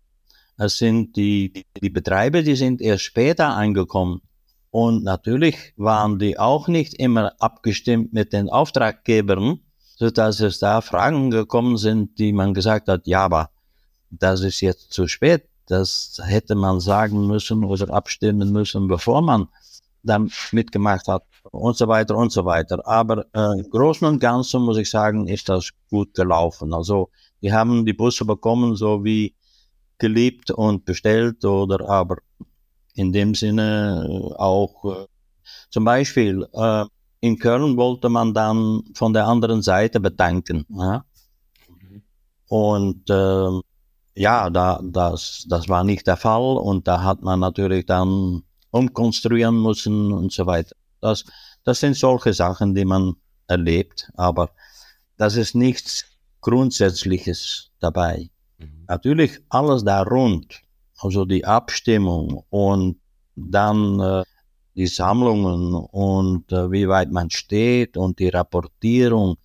es 0.57 0.77
sind 0.77 1.15
die, 1.15 1.53
die, 1.53 1.65
die 1.81 1.89
Betreiber, 1.89 2.41
die 2.41 2.55
sind 2.55 2.81
erst 2.81 3.03
später 3.03 3.55
eingekommen. 3.55 4.21
Und 4.71 5.03
natürlich 5.03 5.73
waren 5.77 6.19
die 6.19 6.37
auch 6.37 6.67
nicht 6.67 6.93
immer 6.95 7.33
abgestimmt 7.39 8.13
mit 8.13 8.33
den 8.33 8.49
Auftraggebern, 8.49 9.59
so 9.95 10.09
dass 10.09 10.39
es 10.39 10.59
da 10.59 10.81
Fragen 10.81 11.31
gekommen 11.31 11.77
sind, 11.77 12.19
die 12.19 12.31
man 12.31 12.53
gesagt 12.53 12.87
hat, 12.87 13.07
ja, 13.07 13.25
aber 13.25 13.49
das 14.11 14.41
ist 14.41 14.61
jetzt 14.61 14.91
zu 14.93 15.07
spät. 15.07 15.45
Das 15.67 16.19
hätte 16.23 16.55
man 16.55 16.79
sagen 16.79 17.27
müssen 17.27 17.63
oder 17.63 17.93
abstimmen 17.93 18.51
müssen, 18.51 18.87
bevor 18.87 19.21
man 19.21 19.47
dann 20.03 20.31
mitgemacht 20.51 21.07
hat 21.07 21.23
und 21.51 21.77
so 21.77 21.87
weiter 21.87 22.15
und 22.15 22.31
so 22.31 22.45
weiter. 22.45 22.85
Aber 22.87 23.25
äh, 23.33 23.59
im 23.59 23.69
Großen 23.69 24.07
und 24.07 24.19
Ganzen 24.19 24.61
muss 24.61 24.77
ich 24.77 24.89
sagen, 24.89 25.27
ist 25.27 25.49
das 25.49 25.69
gut 25.89 26.13
gelaufen. 26.13 26.73
Also 26.73 27.09
die 27.41 27.51
haben 27.51 27.85
die 27.85 27.93
Busse 27.93 28.25
bekommen, 28.25 28.75
so 28.75 29.03
wie 29.03 29.35
geliebt 29.97 30.51
und 30.51 30.85
bestellt 30.85 31.43
oder 31.45 31.87
aber 31.89 32.17
in 32.99 33.13
dem 33.13 33.33
Sinne 33.33 34.05
äh, 34.07 34.35
auch 34.35 34.83
äh, 34.85 35.05
zum 35.69 35.85
Beispiel 35.85 36.45
äh, 36.53 36.85
in 37.21 37.39
Köln 37.39 37.77
wollte 37.77 38.09
man 38.09 38.33
dann 38.33 38.83
von 38.93 39.13
der 39.13 39.25
anderen 39.25 39.61
Seite 39.61 39.99
betanken. 39.99 40.65
Ja? 40.69 41.05
Und 42.47 43.09
äh, 43.09 43.59
ja, 44.15 44.49
da, 44.49 44.81
das, 44.83 45.45
das 45.47 45.69
war 45.69 45.83
nicht 45.83 46.07
der 46.07 46.17
Fall 46.17 46.57
und 46.57 46.87
da 46.87 47.03
hat 47.03 47.21
man 47.21 47.39
natürlich 47.39 47.85
dann 47.85 48.43
umkonstruieren 48.71 49.61
müssen 49.61 50.11
und 50.11 50.31
so 50.31 50.45
weiter. 50.45 50.75
Das, 50.99 51.23
das 51.63 51.79
sind 51.79 51.95
solche 51.95 52.33
Sachen, 52.33 52.75
die 52.75 52.85
man 52.85 53.15
erlebt, 53.47 54.11
aber 54.15 54.49
das 55.17 55.35
ist 55.35 55.55
nichts 55.55 56.05
Grundsätzliches 56.41 57.71
dabei. 57.79 58.29
Mhm. 58.57 58.85
Natürlich 58.87 59.39
alles 59.49 59.83
da 59.83 60.03
rund 60.03 60.61
also 60.99 61.25
die 61.25 61.45
Abstimmung 61.45 62.43
und 62.49 62.99
dann 63.35 63.99
äh, 63.99 64.23
die 64.75 64.87
Sammlungen 64.87 65.73
und 65.73 66.51
äh, 66.51 66.71
wie 66.71 66.87
weit 66.87 67.11
man 67.11 67.29
steht 67.29 67.97
und 67.97 68.19
die 68.19 68.29
Rapportierung, 68.29 69.37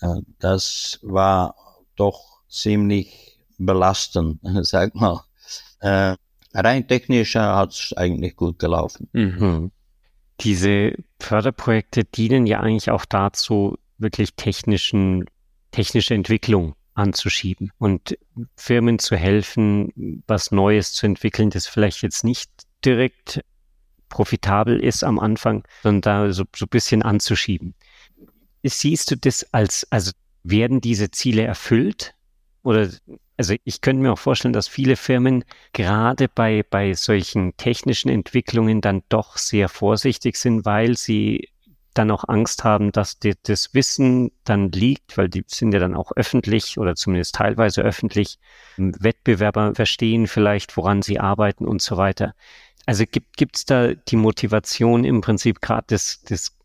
äh, 0.00 0.20
das 0.38 0.98
war 1.02 1.54
doch 1.96 2.42
ziemlich 2.48 3.38
belastend, 3.58 4.40
sag 4.62 4.94
mal. 4.94 5.20
Äh, 5.80 6.16
rein 6.54 6.86
technisch 6.88 7.34
hat 7.34 7.72
es 7.72 7.92
eigentlich 7.96 8.36
gut 8.36 8.58
gelaufen. 8.58 9.08
Mhm. 9.12 9.72
Diese 10.40 10.94
Förderprojekte 11.20 12.04
dienen 12.04 12.46
ja 12.46 12.60
eigentlich 12.60 12.90
auch 12.90 13.04
dazu, 13.04 13.76
wirklich 13.98 14.34
technischen, 14.34 15.26
technische 15.70 16.14
Entwicklung 16.14 16.74
anzuschieben 16.94 17.72
und 17.78 18.18
Firmen 18.56 18.98
zu 18.98 19.16
helfen, 19.16 20.22
was 20.26 20.50
Neues 20.50 20.92
zu 20.92 21.06
entwickeln, 21.06 21.50
das 21.50 21.66
vielleicht 21.66 22.02
jetzt 22.02 22.24
nicht 22.24 22.50
direkt 22.84 23.42
profitabel 24.08 24.78
ist 24.78 25.04
am 25.04 25.18
Anfang, 25.18 25.64
sondern 25.82 26.00
da 26.02 26.32
so, 26.32 26.44
so 26.54 26.66
ein 26.66 26.68
bisschen 26.68 27.02
anzuschieben. 27.02 27.74
Siehst 28.62 29.10
du 29.10 29.16
das 29.16 29.52
als, 29.52 29.86
also 29.90 30.12
werden 30.44 30.80
diese 30.80 31.10
Ziele 31.10 31.42
erfüllt? 31.42 32.14
Oder, 32.62 32.90
also 33.36 33.54
ich 33.64 33.80
könnte 33.80 34.02
mir 34.02 34.12
auch 34.12 34.18
vorstellen, 34.18 34.52
dass 34.52 34.68
viele 34.68 34.96
Firmen 34.96 35.44
gerade 35.72 36.28
bei, 36.28 36.64
bei 36.68 36.92
solchen 36.92 37.56
technischen 37.56 38.10
Entwicklungen 38.10 38.80
dann 38.80 39.02
doch 39.08 39.38
sehr 39.38 39.68
vorsichtig 39.68 40.36
sind, 40.36 40.64
weil 40.64 40.96
sie 40.96 41.48
dann 41.94 42.10
auch 42.10 42.24
Angst 42.28 42.64
haben, 42.64 42.92
dass 42.92 43.18
die, 43.18 43.34
das 43.42 43.74
Wissen 43.74 44.32
dann 44.44 44.70
liegt, 44.70 45.16
weil 45.18 45.28
die 45.28 45.44
sind 45.46 45.72
ja 45.72 45.80
dann 45.80 45.94
auch 45.94 46.12
öffentlich 46.16 46.78
oder 46.78 46.94
zumindest 46.94 47.34
teilweise 47.34 47.82
öffentlich. 47.82 48.38
Wettbewerber 48.76 49.74
verstehen 49.74 50.26
vielleicht, 50.26 50.76
woran 50.76 51.02
sie 51.02 51.20
arbeiten 51.20 51.66
und 51.66 51.82
so 51.82 51.96
weiter. 51.96 52.34
Also 52.86 53.04
gibt 53.06 53.56
es 53.56 53.64
da 53.64 53.94
die 53.94 54.16
Motivation 54.16 55.04
im 55.04 55.20
Prinzip 55.20 55.60
gerade 55.60 55.84
das, 55.88 56.22
das, 56.22 56.56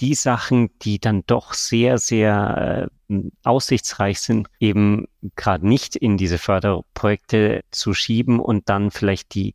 die 0.00 0.14
Sachen, 0.14 0.70
die 0.82 0.98
dann 0.98 1.24
doch 1.26 1.52
sehr, 1.54 1.98
sehr 1.98 2.90
äh, 3.10 3.20
aussichtsreich 3.42 4.20
sind, 4.20 4.48
eben 4.60 5.06
gerade 5.36 5.66
nicht 5.66 5.96
in 5.96 6.16
diese 6.16 6.38
Förderprojekte 6.38 7.62
zu 7.70 7.94
schieben 7.94 8.38
und 8.38 8.68
dann 8.68 8.90
vielleicht 8.90 9.34
die, 9.34 9.54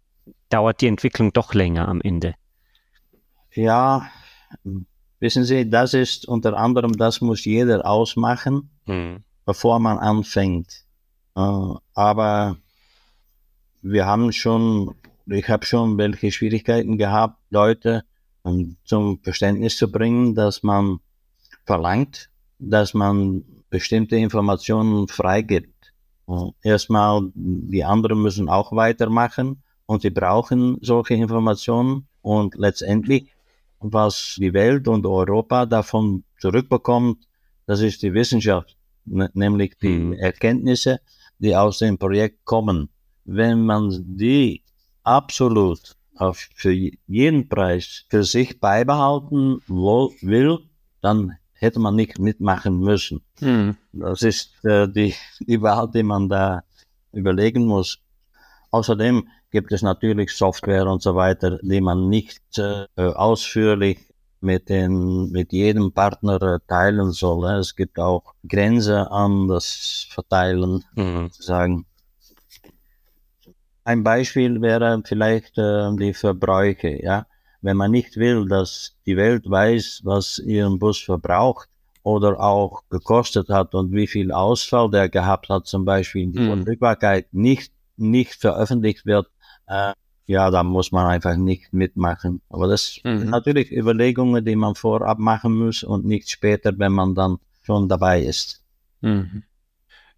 dauert 0.50 0.82
die 0.82 0.88
Entwicklung 0.88 1.32
doch 1.32 1.54
länger 1.54 1.88
am 1.88 2.02
Ende. 2.02 2.36
Ja, 3.54 4.10
Wissen 5.20 5.44
Sie, 5.44 5.70
das 5.70 5.94
ist 5.94 6.28
unter 6.28 6.58
anderem, 6.58 6.94
das 6.94 7.22
muss 7.22 7.44
jeder 7.46 7.86
ausmachen, 7.86 8.70
mhm. 8.86 9.24
bevor 9.46 9.80
man 9.80 9.98
anfängt. 9.98 10.86
Äh, 11.36 11.42
aber 11.94 12.58
wir 13.82 14.06
haben 14.06 14.32
schon, 14.32 14.96
ich 15.26 15.48
habe 15.50 15.66
schon 15.66 15.98
welche 15.98 16.32
Schwierigkeiten 16.32 16.98
gehabt, 16.98 17.38
Leute 17.50 18.04
um, 18.44 18.78
zum 18.84 19.20
Verständnis 19.22 19.78
zu 19.78 19.92
bringen, 19.92 20.36
dass 20.36 20.64
man 20.64 21.00
verlangt, 21.66 22.30
dass 22.58 22.94
man 22.94 23.44
bestimmte 23.70 24.16
Informationen 24.16 25.08
freigibt. 25.08 25.94
Uh, 26.28 26.52
erstmal, 26.62 27.32
die 27.34 27.84
anderen 27.84 28.22
müssen 28.22 28.50
auch 28.50 28.72
weitermachen 28.72 29.64
und 29.88 30.04
sie 30.04 30.12
brauchen 30.12 30.78
solche 30.82 31.16
Informationen 31.16 32.08
und 32.22 32.56
letztendlich 32.56 33.32
was 33.80 34.36
die 34.38 34.54
Welt 34.54 34.88
und 34.88 35.06
Europa 35.06 35.66
davon 35.66 36.24
zurückbekommt, 36.40 37.26
das 37.66 37.82
ist 37.82 38.02
die 38.02 38.14
Wissenschaft, 38.14 38.78
nämlich 39.06 39.78
die 39.78 40.00
mhm. 40.00 40.14
Erkenntnisse, 40.14 41.00
die 41.38 41.56
aus 41.56 41.80
dem 41.80 41.98
Projekt 41.98 42.46
kommen. 42.46 42.90
Wenn 43.26 43.66
man 43.66 44.04
die 44.18 44.64
absolut 45.04 45.96
auf 46.16 46.50
für 46.56 46.72
jeden 46.72 47.48
Preis 47.48 48.06
für 48.10 48.24
sich 48.24 48.60
beibehalten 48.60 49.62
will, 49.68 50.60
dann 51.02 51.38
hätte 51.54 51.80
man 51.80 51.96
nicht 51.96 52.20
mitmachen 52.20 52.80
müssen. 52.80 53.22
Mhm. 53.40 53.78
Das 53.94 54.22
ist 54.22 54.64
äh, 54.66 54.88
die, 54.88 55.14
die 55.40 55.62
Wahl, 55.62 55.90
die 55.92 56.04
man 56.04 56.28
da 56.28 56.64
überlegen 57.12 57.66
muss. 57.66 58.00
Außerdem 58.72 59.28
gibt 59.52 59.72
es 59.72 59.82
natürlich 59.82 60.32
Software 60.32 60.88
und 60.88 61.02
so 61.02 61.16
weiter, 61.16 61.58
die 61.62 61.82
man 61.82 62.10
nicht 62.10 62.42
äh, 62.58 62.86
ausführlich 62.96 64.00
mit, 64.42 64.70
den, 64.70 65.32
mit 65.32 65.52
jedem 65.52 65.92
Partner 65.92 66.42
äh, 66.42 66.60
teilen 66.68 67.12
soll. 67.12 67.46
Es 67.60 67.76
gibt 67.76 68.00
auch 68.00 68.34
Grenzen 68.48 68.96
an 68.96 69.48
das 69.48 70.08
Verteilen, 70.10 70.84
mhm. 70.96 71.30
sozusagen. 71.32 71.86
Ein 73.84 74.04
Beispiel 74.04 74.62
wäre 74.62 75.02
vielleicht 75.04 75.58
äh, 75.58 75.96
die 75.96 76.14
Verbräuche, 76.14 77.02
ja. 77.02 77.26
Wenn 77.62 77.76
man 77.76 77.92
nicht 77.92 78.16
will, 78.16 78.48
dass 78.48 78.96
die 79.06 79.18
Welt 79.18 79.50
weiß, 79.50 80.02
was 80.06 80.40
ihren 80.40 80.80
Bus 80.80 81.00
verbraucht 81.02 81.68
oder 82.04 82.40
auch 82.40 82.84
gekostet 82.90 83.50
hat 83.50 83.76
und 83.76 83.92
wie 83.92 84.08
viel 84.08 84.32
Ausfall 84.32 84.90
der 84.90 85.10
gehabt 85.10 85.50
hat, 85.50 85.68
zum 85.68 85.84
Beispiel 85.84 86.28
die 86.28 86.40
mhm. 86.40 86.64
Verfügbarkeit 86.64 87.34
nicht, 87.34 87.74
nicht 87.98 88.36
veröffentlicht 88.36 89.06
wird, 89.06 89.28
äh, 89.70 89.94
ja, 90.26 90.52
da 90.52 90.64
muss 90.64 90.92
man 90.92 91.08
einfach 91.08 91.36
nicht 91.36 91.74
mitmachen. 91.74 92.42
Aber 92.50 92.68
das 92.68 93.00
mhm. 93.04 93.20
sind 93.20 93.30
natürlich 93.30 93.72
Überlegungen, 93.72 94.46
die 94.46 94.56
man 94.56 94.76
vorab 94.76 95.18
machen 95.18 95.58
muss 95.58 95.84
und 95.84 96.06
nicht 96.06 96.30
später, 96.30 96.78
wenn 96.78 96.92
man 96.92 97.16
dann 97.16 97.38
schon 97.64 97.90
dabei 97.90 98.22
ist. 98.22 98.64
Mhm. 99.02 99.44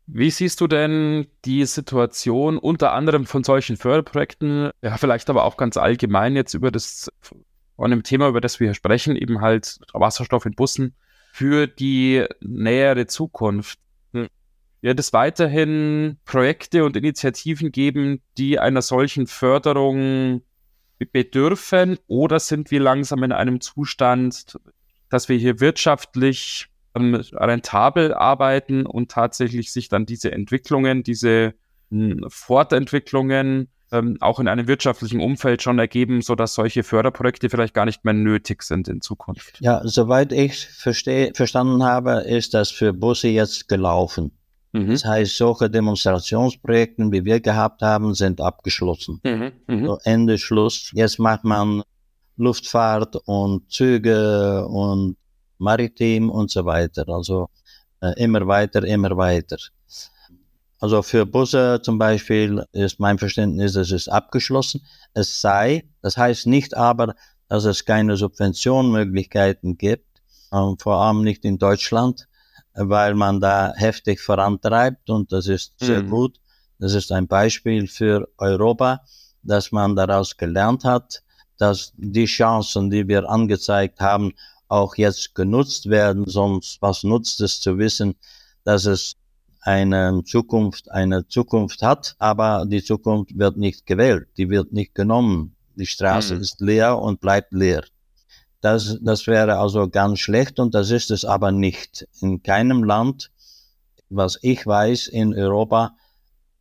Wie 0.08 0.30
siehst 0.30 0.60
du 0.60 0.68
denn 0.68 1.28
die 1.46 1.66
Situation 1.66 2.58
unter 2.58 2.92
anderem 2.92 3.26
von 3.26 3.46
solchen 3.46 3.78
Förderprojekten, 3.78 4.72
ja, 4.82 4.98
vielleicht 4.98 5.30
aber 5.30 5.46
auch 5.46 5.56
ganz 5.56 5.78
allgemein 5.78 6.36
jetzt 6.36 6.54
über 6.54 6.72
das, 6.72 7.10
von 7.78 7.92
dem 7.92 8.04
Thema, 8.04 8.28
über 8.28 8.42
das 8.42 8.60
wir 8.60 8.68
hier 8.68 8.74
sprechen, 8.74 9.16
eben 9.16 9.40
halt 9.40 9.80
Wasserstoff 9.94 10.46
in 10.46 10.56
Bussen 10.56 10.96
für 11.32 11.68
die 11.68 12.26
nähere 12.42 13.08
Zukunft? 13.08 13.80
Wird 14.82 15.00
es 15.00 15.14
weiterhin 15.14 16.18
Projekte 16.26 16.84
und 16.84 16.98
Initiativen 16.98 17.72
geben, 17.72 18.22
die 18.38 18.60
einer 18.60 18.82
solchen 18.82 19.28
Förderung 19.28 20.42
bedürfen? 21.12 21.98
Oder 22.08 22.40
sind 22.40 22.72
wir 22.72 22.80
langsam 22.80 23.24
in 23.24 23.32
einem 23.32 23.62
Zustand, 23.62 24.60
dass 25.10 25.30
wir 25.30 25.38
hier 25.38 25.60
wirtschaftlich 25.60 26.68
ähm, 26.96 27.16
rentabel 27.34 28.14
arbeiten 28.14 28.86
und 28.86 29.12
tatsächlich 29.12 29.72
sich 29.72 29.88
dann 29.88 30.06
diese 30.06 30.32
Entwicklungen, 30.32 31.04
diese 31.04 31.54
hm, 31.90 32.26
Fortentwicklungen 32.30 33.70
ähm, 33.92 34.18
auch 34.22 34.40
in 34.40 34.48
einem 34.48 34.68
wirtschaftlichen 34.68 35.20
Umfeld 35.20 35.62
schon 35.62 35.78
ergeben, 35.78 36.22
so 36.22 36.36
dass 36.36 36.54
solche 36.54 36.84
Förderprojekte 36.84 37.50
vielleicht 37.50 37.74
gar 37.74 37.86
nicht 37.86 38.06
mehr 38.06 38.14
nötig 38.14 38.64
sind 38.64 38.88
in 38.88 39.02
Zukunft. 39.02 39.60
Ja, 39.60 39.82
soweit 39.84 40.32
ich 40.32 40.68
verstanden 40.68 41.84
habe, 41.84 42.22
ist 42.22 42.54
das 42.54 42.72
für 42.72 42.94
Busse 42.94 43.28
jetzt 43.28 43.68
gelaufen. 43.68 44.32
Mhm. 44.74 44.92
Das 44.92 45.06
heißt, 45.06 45.38
solche 45.38 45.70
Demonstrationsprojekte, 45.70 47.12
wie 47.12 47.26
wir 47.26 47.40
gehabt 47.40 47.82
haben, 47.82 48.14
sind 48.14 48.40
abgeschlossen. 48.40 49.20
Mhm. 49.24 49.52
Mhm. 49.68 49.86
So 49.86 49.98
Ende, 50.04 50.38
Schluss. 50.38 50.92
Jetzt 50.94 51.20
macht 51.20 51.44
man 51.44 51.84
Luftfahrt 52.38 53.16
und 53.26 53.72
Züge 53.72 54.66
und 54.68 55.18
Maritim 55.58 56.30
und 56.30 56.50
so 56.50 56.66
weiter. 56.66 57.08
Also 57.08 57.50
äh, 58.02 58.14
immer 58.22 58.48
weiter, 58.48 58.84
immer 58.84 59.16
weiter. 59.16 59.58
Also 60.80 61.04
für 61.04 61.28
Busse 61.28 61.80
zum 61.84 62.00
Beispiel 62.00 62.66
ist 62.72 63.00
mein 63.00 63.20
Verständnis, 63.20 63.76
es 63.76 63.92
ist 63.92 64.08
abgeschlossen. 64.08 64.82
Es 65.14 65.40
sei, 65.40 65.84
das 66.02 66.18
heißt 66.18 66.48
nicht 66.48 66.76
aber, 66.76 67.14
dass 67.50 67.66
es 67.66 67.86
keine 67.86 68.18
Subventionmöglichkeiten 68.18 69.78
gibt, 69.78 70.22
äh, 70.52 70.74
vor 70.80 70.96
allem 70.96 71.22
nicht 71.22 71.46
in 71.46 71.60
Deutschland 71.60 72.28
weil 72.74 73.14
man 73.16 73.40
da 73.40 73.74
heftig 73.76 74.22
vorantreibt 74.22 75.10
und 75.10 75.32
das 75.32 75.48
ist 75.48 75.74
sehr 75.80 76.04
mhm. 76.04 76.10
gut. 76.10 76.40
Das 76.80 76.94
ist 76.94 77.12
ein 77.12 77.28
Beispiel 77.28 77.88
für 77.88 78.28
Europa, 78.38 79.02
dass 79.44 79.72
man 79.72 79.96
daraus 79.96 80.38
gelernt 80.38 80.84
hat, 80.84 81.24
dass 81.58 81.94
die 81.96 82.26
Chancen, 82.26 82.90
die 82.90 83.08
wir 83.08 83.30
angezeigt 83.30 84.00
haben, 84.00 84.34
auch 84.68 84.96
jetzt 84.96 85.36
genutzt 85.36 85.90
werden. 85.90 86.26
Sonst 86.26 86.82
was 86.82 87.04
nutzt 87.04 87.42
es 87.42 87.60
zu 87.60 87.78
wissen, 87.78 88.16
dass 88.64 88.86
es 88.86 89.16
eine 89.62 90.24
Zukunft, 90.26 90.90
eine 90.92 91.28
Zukunft 91.28 91.84
hat, 91.84 92.16
aber 92.18 92.66
die 92.66 92.84
Zukunft 92.84 93.38
wird 93.38 93.58
nicht 93.58 93.86
gewählt, 93.86 94.28
die 94.38 94.50
wird 94.50 94.74
nicht 94.74 94.96
genommen. 94.96 95.56
Die 95.76 95.86
Straße 95.86 96.36
mhm. 96.36 96.42
ist 96.42 96.62
leer 96.62 96.98
und 96.98 97.22
bleibt 97.22 97.54
leer. 97.54 97.84
Das, 98.62 98.98
das 99.02 99.28
wäre 99.28 99.58
also 99.58 99.90
ganz 99.90 100.20
schlecht 100.20 100.60
und 100.60 100.76
das 100.76 100.92
ist 100.92 101.12
es 101.12 101.26
aber 101.26 101.52
nicht. 101.52 102.08
In 102.22 102.44
keinem 102.44 102.84
Land, 102.84 103.32
was 104.10 104.38
ich 104.42 104.66
weiß, 104.66 105.08
in 105.08 105.34
Europa 105.34 105.96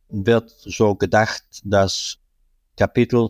wird 0.09 0.49
so 0.49 0.95
gedacht, 0.95 1.43
dass 1.63 2.17
Kapitel 2.75 3.29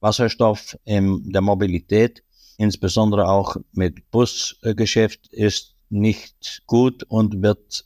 Wasserstoff 0.00 0.76
in 0.84 1.30
der 1.32 1.40
Mobilität, 1.40 2.22
insbesondere 2.58 3.28
auch 3.28 3.56
mit 3.72 4.10
Busgeschäft, 4.10 5.28
ist 5.28 5.74
nicht 5.88 6.62
gut 6.66 7.04
und 7.04 7.42
wird 7.42 7.84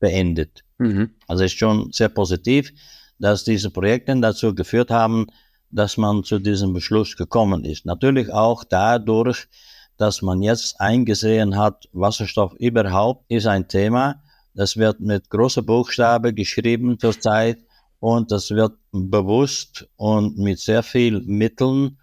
beendet. 0.00 0.64
Mhm. 0.78 1.10
Also 1.26 1.44
ist 1.44 1.58
schon 1.58 1.92
sehr 1.92 2.08
positiv, 2.08 2.72
dass 3.18 3.44
diese 3.44 3.70
Projekte 3.70 4.18
dazu 4.20 4.54
geführt 4.54 4.90
haben, 4.90 5.26
dass 5.70 5.96
man 5.96 6.24
zu 6.24 6.38
diesem 6.38 6.72
Beschluss 6.72 7.16
gekommen 7.16 7.64
ist. 7.64 7.86
Natürlich 7.86 8.32
auch 8.32 8.64
dadurch, 8.64 9.48
dass 9.96 10.22
man 10.22 10.42
jetzt 10.42 10.80
eingesehen 10.80 11.56
hat, 11.56 11.88
Wasserstoff 11.92 12.54
überhaupt 12.54 13.24
ist 13.28 13.46
ein 13.46 13.68
Thema. 13.68 14.22
Das 14.54 14.76
wird 14.76 15.00
mit 15.00 15.30
großer 15.30 15.62
Buchstabe 15.62 16.32
geschrieben 16.32 16.98
zurzeit 16.98 17.58
und 18.00 18.30
das 18.30 18.50
wird 18.50 18.74
bewusst 18.92 19.88
und 19.96 20.38
mit 20.38 20.58
sehr 20.58 20.82
viel 20.82 21.20
Mitteln, 21.22 21.98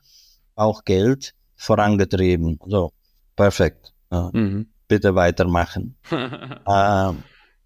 auch 0.56 0.84
Geld, 0.86 1.34
vorangetrieben. 1.56 2.60
So, 2.66 2.92
perfekt. 3.36 3.94
Mhm. 4.12 4.68
Bitte 4.88 5.16
weitermachen. 5.16 5.96
äh, 6.12 7.14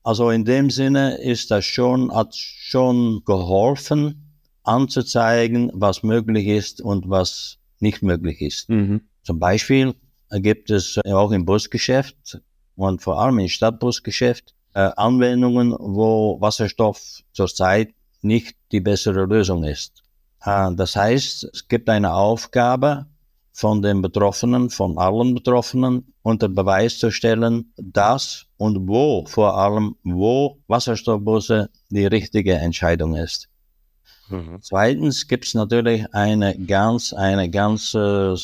also 0.04 0.30
in 0.30 0.46
dem 0.46 0.70
Sinne 0.70 1.18
ist 1.18 1.52
das 1.52 1.66
schon, 1.66 2.14
hat 2.14 2.34
schon 2.34 3.24
geholfen, 3.26 4.27
anzuzeigen, 4.68 5.72
was 5.74 6.04
möglich 6.04 6.48
ist 6.48 6.82
und 6.82 7.10
was 7.10 7.58
nicht 7.80 8.02
möglich 8.02 8.42
ist. 8.42 8.70
Mhm. 8.70 9.02
Zum 9.24 9.40
Beispiel 9.40 9.94
gibt 10.32 10.70
es 10.70 11.00
auch 11.06 11.32
im 11.32 11.46
Busgeschäft 11.46 12.42
und 12.76 13.02
vor 13.02 13.20
allem 13.20 13.40
im 13.40 13.48
Stadtbusgeschäft 13.48 14.54
äh, 14.74 14.92
Anwendungen, 14.96 15.76
wo 15.78 16.40
Wasserstoff 16.40 17.22
zurzeit 17.34 17.94
nicht 18.22 18.56
die 18.72 18.82
bessere 18.82 19.26
Lösung 19.26 19.64
ist. 19.64 20.04
Äh, 20.44 20.74
das 20.76 20.96
heißt, 20.96 21.50
es 21.54 21.68
gibt 21.68 21.90
eine 21.90 22.14
Aufgabe 22.14 23.08
von 23.54 23.82
den 23.82 24.02
Betroffenen, 24.02 24.70
von 24.70 24.98
allen 25.00 25.34
Betroffenen, 25.34 26.14
unter 26.22 26.48
Beweis 26.48 27.00
zu 27.00 27.10
stellen, 27.10 27.74
dass 27.78 28.46
und 28.58 28.88
wo 28.88 29.26
vor 29.26 29.58
allem, 29.58 29.96
wo 30.04 30.60
Wasserstoffbusse 30.68 31.70
die 31.90 32.06
richtige 32.06 32.54
Entscheidung 32.54 33.16
ist. 33.16 33.50
Mhm. 34.30 34.60
Zweitens 34.62 35.28
gibt 35.28 35.46
es 35.46 35.54
natürlich 35.54 36.14
eine 36.14 36.58
ganz, 36.58 37.14
eine 37.14 37.50
ganz 37.50 37.94
äh, 37.94 38.36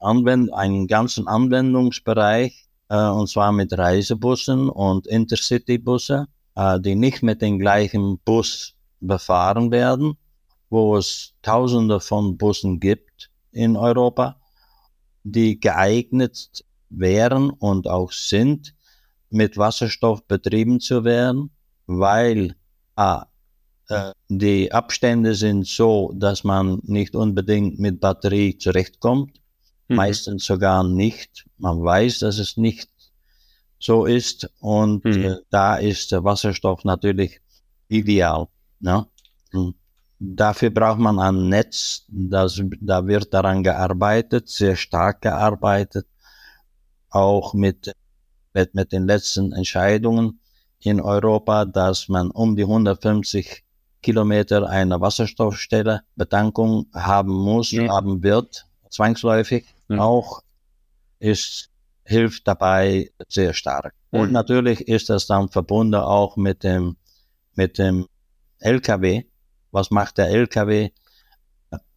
Anwend 0.00 0.52
einen 0.52 0.86
ganzen 0.86 1.26
Anwendungsbereich, 1.26 2.66
äh, 2.90 3.08
und 3.08 3.28
zwar 3.28 3.52
mit 3.52 3.76
Reisebussen 3.76 4.68
und 4.68 5.06
Intercity-Busse, 5.06 6.26
äh, 6.56 6.80
die 6.80 6.94
nicht 6.94 7.22
mit 7.22 7.40
dem 7.40 7.58
gleichen 7.58 8.18
Bus 8.24 8.74
befahren 9.00 9.70
werden, 9.70 10.16
wo 10.68 10.96
es 10.96 11.32
Tausende 11.42 12.00
von 12.00 12.36
Bussen 12.36 12.80
gibt 12.80 13.30
in 13.52 13.76
Europa, 13.76 14.36
die 15.22 15.58
geeignet 15.58 16.64
wären 16.90 17.50
und 17.50 17.88
auch 17.88 18.12
sind, 18.12 18.74
mit 19.30 19.56
Wasserstoff 19.56 20.24
betrieben 20.26 20.80
zu 20.80 21.04
werden, 21.04 21.50
weil 21.86 22.54
A, 22.94 23.26
die 24.28 24.72
Abstände 24.72 25.34
sind 25.34 25.66
so, 25.66 26.12
dass 26.14 26.42
man 26.42 26.80
nicht 26.84 27.14
unbedingt 27.14 27.78
mit 27.78 28.00
Batterie 28.00 28.56
zurechtkommt 28.56 29.38
mhm. 29.88 29.96
meistens 29.96 30.44
sogar 30.44 30.84
nicht. 30.84 31.46
Man 31.58 31.82
weiß, 31.82 32.20
dass 32.20 32.38
es 32.38 32.56
nicht 32.56 32.88
so 33.78 34.06
ist 34.06 34.50
und 34.60 35.04
mhm. 35.04 35.24
äh, 35.24 35.36
da 35.50 35.76
ist 35.76 36.12
der 36.12 36.24
Wasserstoff 36.24 36.84
natürlich 36.84 37.40
ideal. 37.88 38.48
Ne? 38.80 39.06
Mhm. 39.52 39.74
Dafür 40.18 40.70
braucht 40.70 41.00
man 41.00 41.18
ein 41.18 41.48
Netz, 41.48 42.04
das, 42.08 42.62
da 42.80 43.06
wird 43.06 43.34
daran 43.34 43.62
gearbeitet, 43.62 44.48
sehr 44.48 44.76
stark 44.76 45.20
gearbeitet, 45.20 46.06
auch 47.10 47.52
mit, 47.52 47.92
mit, 48.54 48.74
mit 48.74 48.92
den 48.92 49.06
letzten 49.06 49.52
Entscheidungen 49.52 50.40
in 50.80 51.00
Europa, 51.00 51.64
dass 51.64 52.08
man 52.08 52.30
um 52.30 52.56
die 52.56 52.62
150 52.62 53.63
Kilometer 54.04 54.68
eine 54.68 55.00
Wasserstoffstelle 55.00 56.02
Betankung 56.14 56.86
haben 56.92 57.32
muss, 57.32 57.70
ja. 57.70 57.88
haben 57.88 58.22
wird, 58.22 58.66
zwangsläufig. 58.90 59.64
Ja. 59.88 59.98
Auch 59.98 60.42
ist, 61.18 61.70
hilft 62.04 62.46
dabei 62.46 63.10
sehr 63.28 63.54
stark. 63.54 63.94
Und 64.10 64.30
natürlich 64.30 64.86
ist 64.86 65.08
das 65.08 65.26
dann 65.26 65.48
verbunden 65.48 65.96
auch 65.96 66.36
mit 66.36 66.62
dem, 66.62 66.96
mit 67.54 67.78
dem 67.78 68.06
LKW. 68.60 69.24
Was 69.72 69.90
macht 69.90 70.18
der 70.18 70.28
LKW 70.28 70.90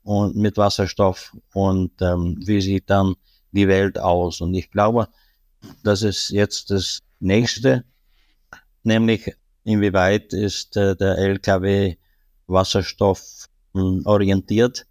und 0.04 0.36
mit 0.38 0.58
Wasserstoff 0.58 1.36
und 1.54 1.91
ähm, 2.02 2.38
wie 2.39 2.62
sieht 2.62 2.89
dann 2.89 3.15
die 3.52 3.67
Welt 3.67 4.00
aus? 4.00 4.39
Und 4.39 4.54
ich 4.54 4.72
glaube, 4.72 5.10
das 5.84 6.04
ist 6.04 6.30
jetzt 6.30 6.72
das 6.72 7.02
nächste, 7.20 7.84
nämlich 8.84 9.36
inwieweit 9.67 10.32
ist 10.32 10.77
äh, 10.77 10.95
der 10.95 11.17
LKW 11.17 11.97
Wasserstoff 12.47 13.49
orientiert 14.06 14.88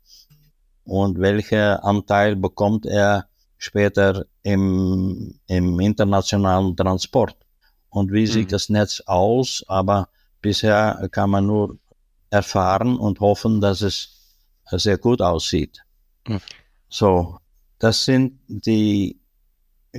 und 0.84 1.18
welcher 1.18 1.82
Anteil 1.82 2.36
bekommt 2.36 2.84
er 2.86 3.26
später 3.56 4.26
im, 4.42 5.40
im 5.46 5.80
internationalen 5.80 6.76
Transport. 6.76 7.36
Und 7.88 8.12
wie 8.12 8.26
sieht 8.26 8.48
mhm. 8.48 8.50
das 8.50 8.68
Netz 8.68 9.02
aus? 9.06 9.64
Aber 9.66 10.10
bisher 10.42 11.08
kann 11.10 11.30
man 11.30 11.46
nur 11.46 11.78
erfahren 12.28 12.98
und 12.98 13.20
hoffen, 13.20 13.62
dass 13.62 13.80
es 13.80 14.36
sehr 14.70 14.98
gut 14.98 15.22
aussieht. 15.22 15.82
Mhm. 16.28 16.40
So, 16.88 17.38
das 17.78 18.04
sind 18.04 18.38
die 18.46 19.18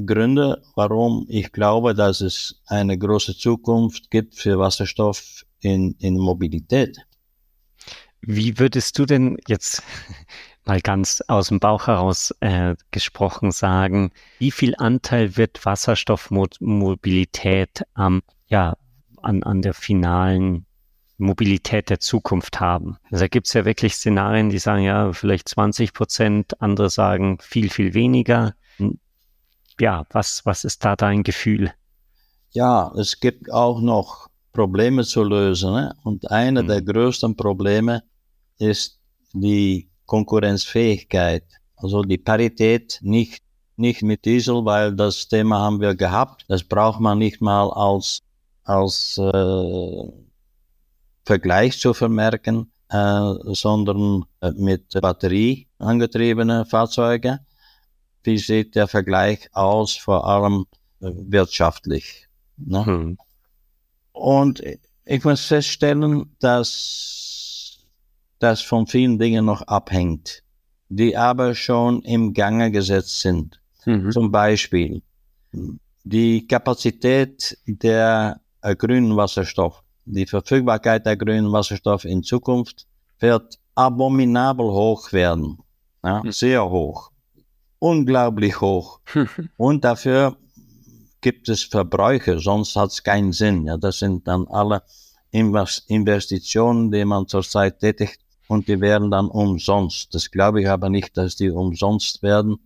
Gründe, 0.06 0.62
warum 0.76 1.26
ich 1.30 1.52
glaube, 1.52 1.94
dass 1.94 2.22
es 2.22 2.62
eine 2.68 2.98
große 2.98 3.38
Zukunft 3.38 4.12
gibt 4.12 4.36
für 4.36 4.60
Wasserstoff 4.60 5.46
in, 5.60 5.96
in 6.00 6.18
Mobilität. 6.18 6.98
Wie 8.22 8.58
würdest 8.60 8.98
du 9.00 9.06
denn 9.06 9.38
jetzt 9.48 9.82
mal 10.66 10.82
ganz 10.82 11.24
aus 11.28 11.48
dem 11.50 11.60
Bauch 11.60 11.88
heraus 11.88 12.34
äh, 12.42 12.76
gesprochen 12.92 13.52
sagen, 13.52 14.12
wie 14.40 14.52
viel 14.52 14.76
Anteil 14.78 15.38
wird 15.38 15.66
Wasserstoffmobilität 15.66 17.84
ähm, 17.98 18.22
ja, 18.48 18.76
an, 19.22 19.44
an 19.44 19.62
der 19.62 19.74
finalen 19.74 20.66
Mobilität 21.18 21.90
der 21.90 22.00
Zukunft 22.00 22.60
haben? 22.60 22.98
Also 23.06 23.24
da 23.24 23.28
gibt 23.28 23.48
es 23.48 23.54
ja 23.54 23.66
wirklich 23.66 23.96
Szenarien, 23.96 24.50
die 24.50 24.60
sagen, 24.60 24.84
ja, 24.84 25.12
vielleicht 25.14 25.50
20 25.50 25.94
Prozent, 25.94 26.62
andere 26.62 26.90
sagen 26.90 27.38
viel, 27.42 27.70
viel 27.70 27.94
weniger. 27.94 28.54
Ja, 29.80 30.06
was, 30.12 30.46
was 30.46 30.64
ist 30.64 30.84
da 30.84 30.96
dein 30.96 31.24
Gefühl? 31.24 31.72
Ja, 32.52 32.92
es 32.98 33.20
gibt 33.20 33.52
auch 33.52 33.80
noch 33.82 34.28
Probleme 34.54 35.04
zu 35.04 35.24
lösen. 35.24 35.74
Ne? 35.74 35.96
Und 36.04 36.32
einer 36.32 36.64
mhm. 36.64 36.68
der 36.68 36.82
größten 36.82 37.36
Probleme 37.36 38.04
ist 38.58 39.00
die 39.34 39.88
Konkurrenzfähigkeit. 40.08 41.44
Also 41.76 42.02
die 42.02 42.18
Parität 42.18 42.98
nicht, 43.02 43.44
nicht 43.76 44.02
mit 44.02 44.26
Diesel, 44.26 44.66
weil 44.66 44.96
das 44.96 45.28
Thema 45.28 45.60
haben 45.60 45.80
wir 45.80 45.94
gehabt. 45.94 46.46
Das 46.48 46.64
braucht 46.64 47.00
man 47.00 47.20
nicht 47.20 47.40
mal 47.40 47.70
als, 47.70 48.24
als 48.64 49.20
äh, 49.20 50.12
Vergleich 51.24 51.80
zu 51.80 51.94
vermerken, 51.94 52.72
äh, 52.90 53.34
sondern 53.54 54.26
äh, 54.42 54.52
mit 54.54 55.00
Batterie 55.00 55.68
angetriebene 55.78 56.66
Fahrzeuge. 56.66 57.42
Wie 58.28 58.38
sieht 58.38 58.76
der 58.76 58.90
Vergleich 58.90 59.48
aus, 59.54 59.96
vor 59.96 60.28
allem 60.28 60.66
äh, 61.00 61.12
wirtschaftlich? 61.16 62.28
Ne? 62.58 62.86
Hm. 62.86 63.18
Und 64.12 64.62
ich 65.06 65.24
muss 65.24 65.46
feststellen, 65.46 66.36
dass 66.40 67.80
das 68.40 68.62
von 68.62 68.86
vielen 68.86 69.18
Dingen 69.18 69.46
noch 69.46 69.62
abhängt, 69.62 70.44
die 70.90 71.16
aber 71.16 71.56
schon 71.56 72.02
im 72.02 72.34
Gange 72.34 72.70
gesetzt 72.70 73.22
sind. 73.22 73.62
Mhm. 73.86 74.12
Zum 74.12 74.30
Beispiel 74.30 75.02
die 76.04 76.46
Kapazität 76.46 77.58
der 77.66 78.42
äh, 78.62 78.76
grünen 78.76 79.16
Wasserstoff, 79.16 79.84
die 80.04 80.26
Verfügbarkeit 80.26 81.06
der 81.06 81.16
grünen 81.16 81.50
Wasserstoff 81.54 82.04
in 82.04 82.24
Zukunft 82.24 82.86
wird 83.20 83.58
abominabel 83.76 84.66
hoch 84.66 85.14
werden. 85.14 85.60
Ja, 86.04 86.22
mhm. 86.24 86.32
Sehr 86.34 86.70
hoch. 86.70 87.12
Unglaublich 87.80 88.60
hoch. 88.62 89.00
Und 89.58 89.84
dafür 89.84 90.38
gibt 91.22 91.50
es 91.50 91.64
Verbräuche, 91.64 92.40
sonst 92.40 92.76
hat 92.76 92.92
es 92.92 93.04
keinen 93.04 93.34
Sinn. 93.34 93.66
Ja, 93.66 93.78
das 93.78 94.00
sind 94.00 94.28
dann 94.28 94.48
alle 94.48 94.84
Investitionen, 95.32 96.92
die 96.92 97.06
man 97.06 97.28
zurzeit 97.28 97.80
tätigt, 97.80 98.20
und 98.48 98.68
die 98.68 98.80
werden 98.80 99.12
dann 99.12 99.28
umsonst. 99.28 100.14
Das 100.16 100.32
glaube 100.32 100.62
ich 100.62 100.70
aber 100.70 100.90
nicht, 100.90 101.18
dass 101.18 101.36
die 101.36 101.50
umsonst 101.50 102.24
werden. 102.24 102.58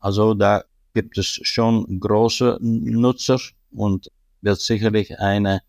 Also 0.00 0.34
da 0.34 0.64
gibt 0.92 1.18
es 1.18 1.26
schon 1.26 2.00
große 2.00 2.58
Nutzer 2.60 3.38
und 3.70 4.10
wird 4.40 4.60
sicherlich 4.60 5.18
eine 5.18 5.62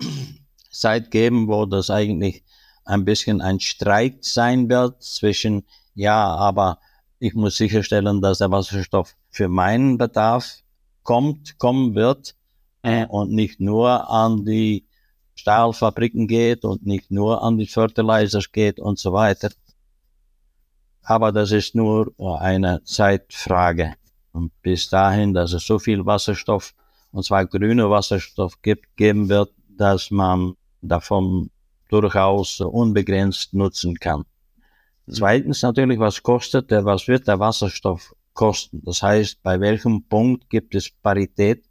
Zeit 0.70 1.10
geben, 1.10 1.46
wo 1.48 1.64
das 1.64 1.90
eigentlich 1.90 2.42
ein 2.84 3.04
bisschen 3.04 3.40
ein 3.40 3.60
Streit 3.60 4.24
sein 4.24 4.68
wird 4.68 5.02
zwischen, 5.02 5.64
ja, 5.94 6.34
aber 6.34 6.78
ich 7.18 7.34
muss 7.34 7.56
sicherstellen, 7.56 8.20
dass 8.20 8.38
der 8.38 8.50
Wasserstoff 8.50 9.14
für 9.30 9.48
meinen 9.48 9.98
Bedarf 9.98 10.62
kommt, 11.02 11.58
kommen 11.58 11.94
wird 11.94 12.34
äh, 12.82 13.06
und 13.06 13.32
nicht 13.32 13.60
nur 13.60 14.10
an 14.10 14.44
die 14.44 14.86
Stahlfabriken 15.34 16.26
geht 16.26 16.64
und 16.64 16.84
nicht 16.84 17.10
nur 17.10 17.42
an 17.42 17.58
die 17.58 17.66
Fertilizers 17.66 18.50
geht 18.52 18.80
und 18.80 18.98
so 18.98 19.12
weiter. 19.12 19.50
Aber 21.02 21.32
das 21.32 21.52
ist 21.52 21.74
nur 21.74 22.12
eine 22.18 22.82
Zeitfrage. 22.84 23.94
Und 24.32 24.52
bis 24.62 24.90
dahin, 24.90 25.32
dass 25.32 25.52
es 25.52 25.66
so 25.66 25.78
viel 25.78 26.04
Wasserstoff, 26.04 26.74
und 27.12 27.24
zwar 27.24 27.46
grüner 27.46 27.88
Wasserstoff 27.90 28.60
gibt, 28.62 28.96
geben 28.96 29.28
wird, 29.28 29.50
dass 29.68 30.10
man 30.10 30.54
davon 30.82 31.50
durchaus 31.88 32.60
unbegrenzt 32.60 33.54
nutzen 33.54 33.94
kann. 33.98 34.24
Zweitens 35.10 35.62
natürlich, 35.62 35.98
was 35.98 36.22
kostet 36.22 36.70
der, 36.70 36.84
was 36.84 37.08
wird 37.08 37.26
der 37.28 37.38
Wasserstoff 37.38 38.14
kosten? 38.34 38.82
Das 38.84 39.02
heißt, 39.02 39.42
bei 39.42 39.60
welchem 39.60 40.04
Punkt 40.04 40.48
gibt 40.50 40.74
es 40.74 40.90
Parität 40.90 41.64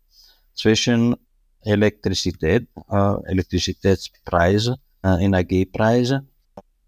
zwischen 0.54 1.16
Elektrizität, 1.62 2.68
äh, 2.90 3.24
Elektrizitätspreise, 3.26 4.78
äh, 5.04 5.24
Energiepreise 5.24 6.26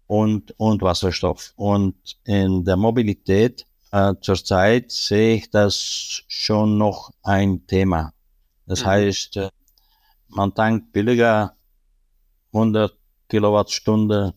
und, 0.06 0.54
und 0.58 0.82
Wasserstoff. 0.82 1.52
Und 1.56 1.94
in 2.24 2.64
der 2.64 2.76
Mobilität 2.76 3.66
äh, 3.92 4.14
zurzeit 4.20 4.90
sehe 4.90 5.36
ich 5.36 5.50
das 5.50 6.22
schon 6.28 6.78
noch 6.78 7.12
ein 7.22 7.66
Thema. 7.66 8.12
Das 8.66 8.82
mhm. 8.82 8.86
heißt, 8.86 9.36
äh, 9.36 9.50
man 10.28 10.54
tankt 10.54 10.92
billiger 10.92 11.54
100 12.52 12.96
Kilowattstunde 13.28 14.34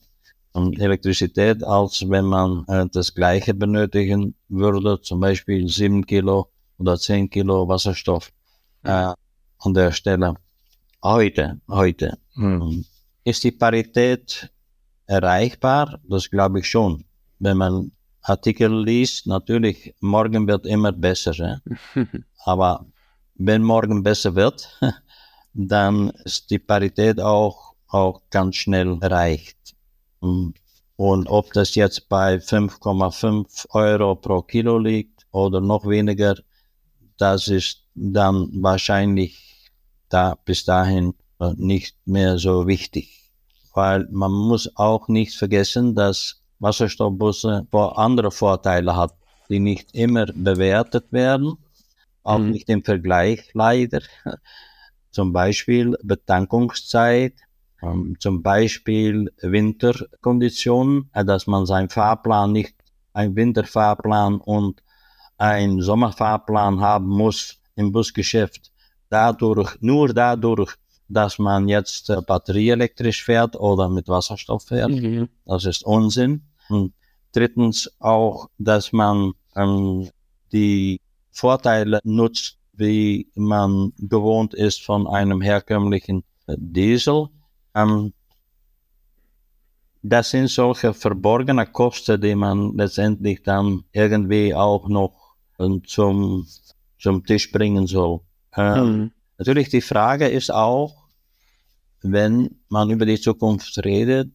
Elektrizität, 0.56 1.64
als 1.64 2.08
wenn 2.08 2.26
man 2.26 2.66
äh, 2.68 2.86
das 2.92 3.14
gleiche 3.14 3.54
benötigen 3.54 4.36
würde, 4.50 5.02
zum 5.02 5.20
Beispiel 5.20 5.68
7 5.68 6.06
Kilo 6.06 6.50
oder 6.78 6.98
10 6.98 7.30
Kilo 7.30 7.68
Wasserstoff. 7.68 8.32
Äh, 8.84 9.14
an 9.60 9.74
der 9.74 9.92
Stelle. 9.92 10.36
Heute, 11.02 11.60
heute. 11.70 12.18
Hm. 12.36 12.86
Ist 13.24 13.44
die 13.44 13.52
Parität 13.52 14.52
erreichbar? 15.06 16.00
Das 16.08 16.30
glaube 16.30 16.60
ich 16.60 16.70
schon. 16.70 17.06
Wenn 17.40 17.58
man 17.58 17.92
Artikel 18.22 18.84
liest, 18.84 19.28
natürlich, 19.28 19.94
morgen 20.00 20.48
wird 20.48 20.66
immer 20.66 20.92
besser. 20.92 21.34
Ja? 21.34 21.60
Aber 22.46 22.86
wenn 23.36 23.64
morgen 23.64 24.04
besser 24.04 24.36
wird, 24.36 24.70
dann 25.54 26.10
ist 26.26 26.50
die 26.50 26.60
Parität 26.60 27.20
auch, 27.20 27.76
auch 27.88 28.22
ganz 28.30 28.56
schnell 28.56 28.98
erreicht. 29.02 29.73
Und 30.96 31.28
ob 31.28 31.52
das 31.54 31.76
jetzt 31.76 32.08
bei 32.08 32.36
5,5 32.36 33.70
Euro 33.72 34.16
pro 34.16 34.42
Kilo 34.42 34.78
liegt 34.78 35.26
oder 35.32 35.60
noch 35.60 35.86
weniger, 35.88 36.36
das 37.18 37.48
ist 37.48 37.84
dann 37.94 38.50
wahrscheinlich 38.54 39.70
da 40.10 40.36
bis 40.46 40.66
dahin 40.66 41.14
äh, 41.40 41.54
nicht 41.58 41.96
mehr 42.06 42.38
so 42.38 42.68
wichtig. 42.68 43.32
Weil 43.74 44.08
man 44.12 44.32
muss 44.32 44.72
auch 44.78 45.08
nicht 45.08 45.36
vergessen, 45.36 45.96
dass 45.96 46.42
Wasserstoffbusse 46.60 47.68
andere 47.72 48.32
Vorteile 48.32 48.96
hat, 48.96 49.14
die 49.50 49.60
nicht 49.60 49.94
immer 49.94 50.28
bewertet 50.28 51.12
werden, 51.12 51.58
auch 52.24 52.40
mhm. 52.40 52.52
nicht 52.52 52.70
im 52.70 52.84
Vergleich 52.84 53.50
leider. 53.54 54.02
Zum 55.12 55.34
Beispiel 55.34 55.98
Betankungszeit. 56.04 57.34
Ähm, 57.84 58.16
zum 58.20 58.42
Beispiel 58.42 59.32
Winterkonditionen, 59.42 61.10
äh, 61.14 61.26
dass 61.26 61.48
man 61.48 61.66
seinen 61.66 61.90
Fahrplan 61.90 62.52
nicht 62.52 62.76
ein 63.14 63.36
Winterfahrplan 63.36 64.40
und 64.40 64.82
ein 65.38 65.82
Sommerfahrplan 65.82 66.80
haben 66.80 67.08
muss 67.08 67.60
im 67.76 67.92
Busgeschäft. 67.92 68.72
Dadurch, 69.10 69.76
nur 69.82 70.14
dadurch, 70.14 70.76
dass 71.08 71.38
man 71.38 71.68
jetzt 71.68 72.10
äh, 72.10 72.22
batterieelektrisch 72.26 73.24
fährt 73.24 73.56
oder 73.56 73.90
mit 73.90 74.08
Wasserstoff 74.08 74.64
fährt. 74.64 74.92
Mhm. 74.92 75.30
Das 75.46 75.66
ist 75.66 75.84
Unsinn. 75.84 76.42
Und 76.70 76.94
drittens 77.34 77.92
auch, 78.00 78.50
dass 78.58 78.92
man 78.92 79.34
ähm, 79.56 80.10
die 80.52 81.00
Vorteile 81.32 82.00
nutzt, 82.04 82.58
wie 82.74 83.28
man 83.36 83.94
gewohnt 83.98 84.54
ist 84.54 84.82
von 84.84 85.08
einem 85.08 85.42
herkömmlichen 85.42 86.24
äh, 86.48 86.56
Diesel. 86.58 87.28
Ähm, 87.76 88.14
das 90.02 90.32
sind 90.32 90.50
solche 90.50 90.94
verborgene 90.94 91.66
Kosten, 91.66 92.20
die 92.20 92.36
man 92.36 92.76
letztendlich 92.76 93.42
dann 93.44 93.86
irgendwie 93.94 94.54
auch 94.54 94.88
noch 94.90 95.14
zum, 95.86 96.46
zum 97.00 97.26
Tisch 97.26 97.52
bringen 97.52 97.88
soll. 97.88 98.20
Ähm, 98.56 98.86
mhm. 98.86 99.12
Natürlich 99.38 99.70
die 99.70 99.82
Frage 99.82 100.28
ist 100.28 100.52
auch, 100.52 101.04
wenn 102.02 102.60
man 102.70 102.90
über 102.90 103.06
die 103.06 103.20
Zukunft 103.20 103.78
redet, 103.84 104.30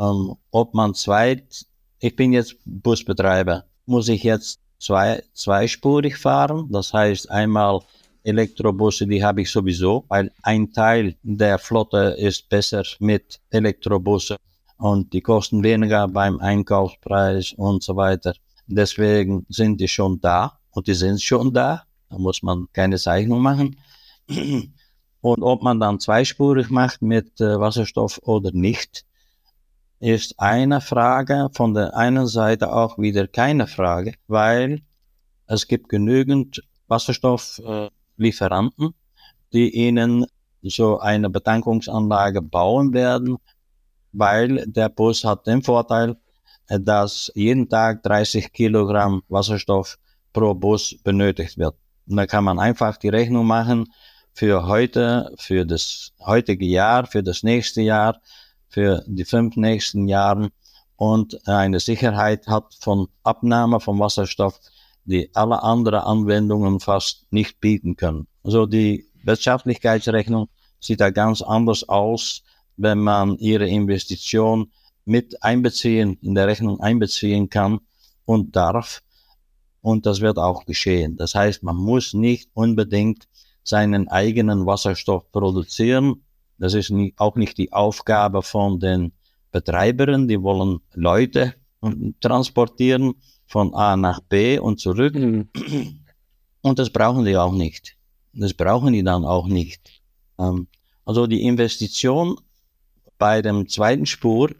ähm, 0.00 0.34
ob 0.50 0.74
man 0.74 0.94
zwei, 0.94 1.42
ich 2.00 2.16
bin 2.16 2.32
jetzt 2.32 2.56
Busbetreiber, 2.64 3.64
muss 3.86 4.08
ich 4.08 4.22
jetzt 4.22 4.60
zwei, 4.78 5.22
zweispurig 5.34 6.16
fahren, 6.16 6.68
das 6.70 6.92
heißt 6.92 7.30
einmal 7.30 7.80
Elektrobusse, 8.24 9.06
die 9.06 9.24
habe 9.24 9.42
ich 9.42 9.50
sowieso, 9.50 10.04
weil 10.08 10.30
ein 10.42 10.72
Teil 10.72 11.16
der 11.22 11.58
Flotte 11.58 12.16
ist 12.18 12.48
besser 12.48 12.84
mit 13.00 13.40
Elektrobusse 13.50 14.36
und 14.78 15.12
die 15.12 15.20
kosten 15.20 15.62
weniger 15.62 16.08
beim 16.08 16.38
Einkaufspreis 16.40 17.52
und 17.52 17.82
so 17.82 17.96
weiter. 17.96 18.34
Deswegen 18.66 19.46
sind 19.48 19.80
die 19.80 19.88
schon 19.88 20.20
da 20.20 20.58
und 20.70 20.86
die 20.86 20.94
sind 20.94 21.20
schon 21.20 21.52
da. 21.52 21.84
Da 22.08 22.18
muss 22.18 22.42
man 22.42 22.68
keine 22.72 22.98
Zeichnung 22.98 23.40
machen. 23.40 23.76
Und 25.22 25.44
ob 25.44 25.62
man 25.62 25.78
dann 25.78 26.00
zweispurig 26.00 26.68
macht 26.68 27.00
mit 27.00 27.40
äh, 27.40 27.60
Wasserstoff 27.60 28.18
oder 28.24 28.50
nicht, 28.52 29.04
ist 30.00 30.34
eine 30.40 30.80
Frage, 30.80 31.48
von 31.52 31.74
der 31.74 31.96
einen 31.96 32.26
Seite 32.26 32.72
auch 32.72 32.98
wieder 32.98 33.28
keine 33.28 33.68
Frage, 33.68 34.14
weil 34.26 34.82
es 35.46 35.68
gibt 35.68 35.88
genügend 35.88 36.60
Wasserstofflieferanten, 36.88 37.86
äh, 37.86 38.01
die 39.52 39.70
ihnen 39.70 40.26
so 40.62 41.00
eine 41.00 41.28
Betankungsanlage 41.28 42.40
bauen 42.40 42.92
werden, 42.92 43.36
weil 44.12 44.64
der 44.66 44.88
Bus 44.88 45.24
hat 45.24 45.46
den 45.46 45.62
Vorteil, 45.62 46.16
dass 46.68 47.32
jeden 47.34 47.68
Tag 47.68 48.02
30 48.02 48.52
Kilogramm 48.52 49.22
Wasserstoff 49.28 49.98
pro 50.32 50.54
Bus 50.54 50.96
benötigt 51.02 51.58
wird. 51.58 51.74
Und 52.08 52.16
da 52.16 52.26
kann 52.26 52.44
man 52.44 52.58
einfach 52.58 52.96
die 52.96 53.08
Rechnung 53.08 53.46
machen 53.46 53.92
für 54.32 54.66
heute, 54.66 55.34
für 55.38 55.66
das 55.66 56.12
heutige 56.20 56.64
Jahr, 56.64 57.06
für 57.06 57.22
das 57.22 57.42
nächste 57.42 57.82
Jahr, 57.82 58.20
für 58.68 59.04
die 59.06 59.24
fünf 59.24 59.56
nächsten 59.56 60.08
Jahren 60.08 60.50
und 60.96 61.48
eine 61.48 61.80
Sicherheit 61.80 62.46
hat 62.46 62.74
von 62.78 63.08
Abnahme 63.22 63.80
von 63.80 63.98
Wasserstoff, 63.98 64.58
die 65.04 65.30
alle 65.34 65.62
anderen 65.62 66.00
Anwendungen 66.00 66.80
fast 66.80 67.26
nicht 67.30 67.60
bieten 67.60 67.96
können. 67.96 68.26
Also 68.42 68.66
die 68.66 69.06
Wirtschaftlichkeitsrechnung 69.24 70.48
sieht 70.80 71.00
da 71.00 71.10
ganz 71.10 71.42
anders 71.42 71.88
aus, 71.88 72.42
wenn 72.76 72.98
man 72.98 73.36
ihre 73.38 73.68
Investition 73.68 74.70
mit 75.04 75.42
einbeziehen, 75.42 76.18
in 76.22 76.34
der 76.34 76.46
Rechnung 76.46 76.80
einbeziehen 76.80 77.48
kann 77.48 77.80
und 78.24 78.56
darf. 78.56 79.02
Und 79.80 80.06
das 80.06 80.20
wird 80.20 80.38
auch 80.38 80.64
geschehen. 80.64 81.16
Das 81.16 81.34
heißt, 81.34 81.62
man 81.62 81.76
muss 81.76 82.14
nicht 82.14 82.50
unbedingt 82.54 83.28
seinen 83.64 84.08
eigenen 84.08 84.66
Wasserstoff 84.66 85.30
produzieren. 85.32 86.22
Das 86.58 86.74
ist 86.74 86.90
nie, 86.90 87.14
auch 87.16 87.36
nicht 87.36 87.58
die 87.58 87.72
Aufgabe 87.72 88.42
von 88.42 88.78
den 88.78 89.12
Betreibern. 89.50 90.28
Die 90.28 90.40
wollen 90.40 90.80
Leute 90.94 91.54
transportieren 92.20 93.14
von 93.52 93.74
A 93.74 93.98
nach 93.98 94.20
B 94.20 94.58
und 94.58 94.80
zurück. 94.80 95.14
Mhm. 95.14 95.48
Und 96.62 96.78
das 96.78 96.88
brauchen 96.88 97.26
die 97.26 97.36
auch 97.36 97.52
nicht. 97.52 97.96
Das 98.32 98.54
brauchen 98.54 98.94
die 98.94 99.04
dann 99.04 99.26
auch 99.26 99.46
nicht. 99.46 100.00
Ähm, 100.38 100.68
also 101.04 101.26
die 101.26 101.42
Investition 101.42 102.40
bei 103.18 103.42
dem 103.42 103.68
zweiten 103.68 104.06
Spur, 104.06 104.54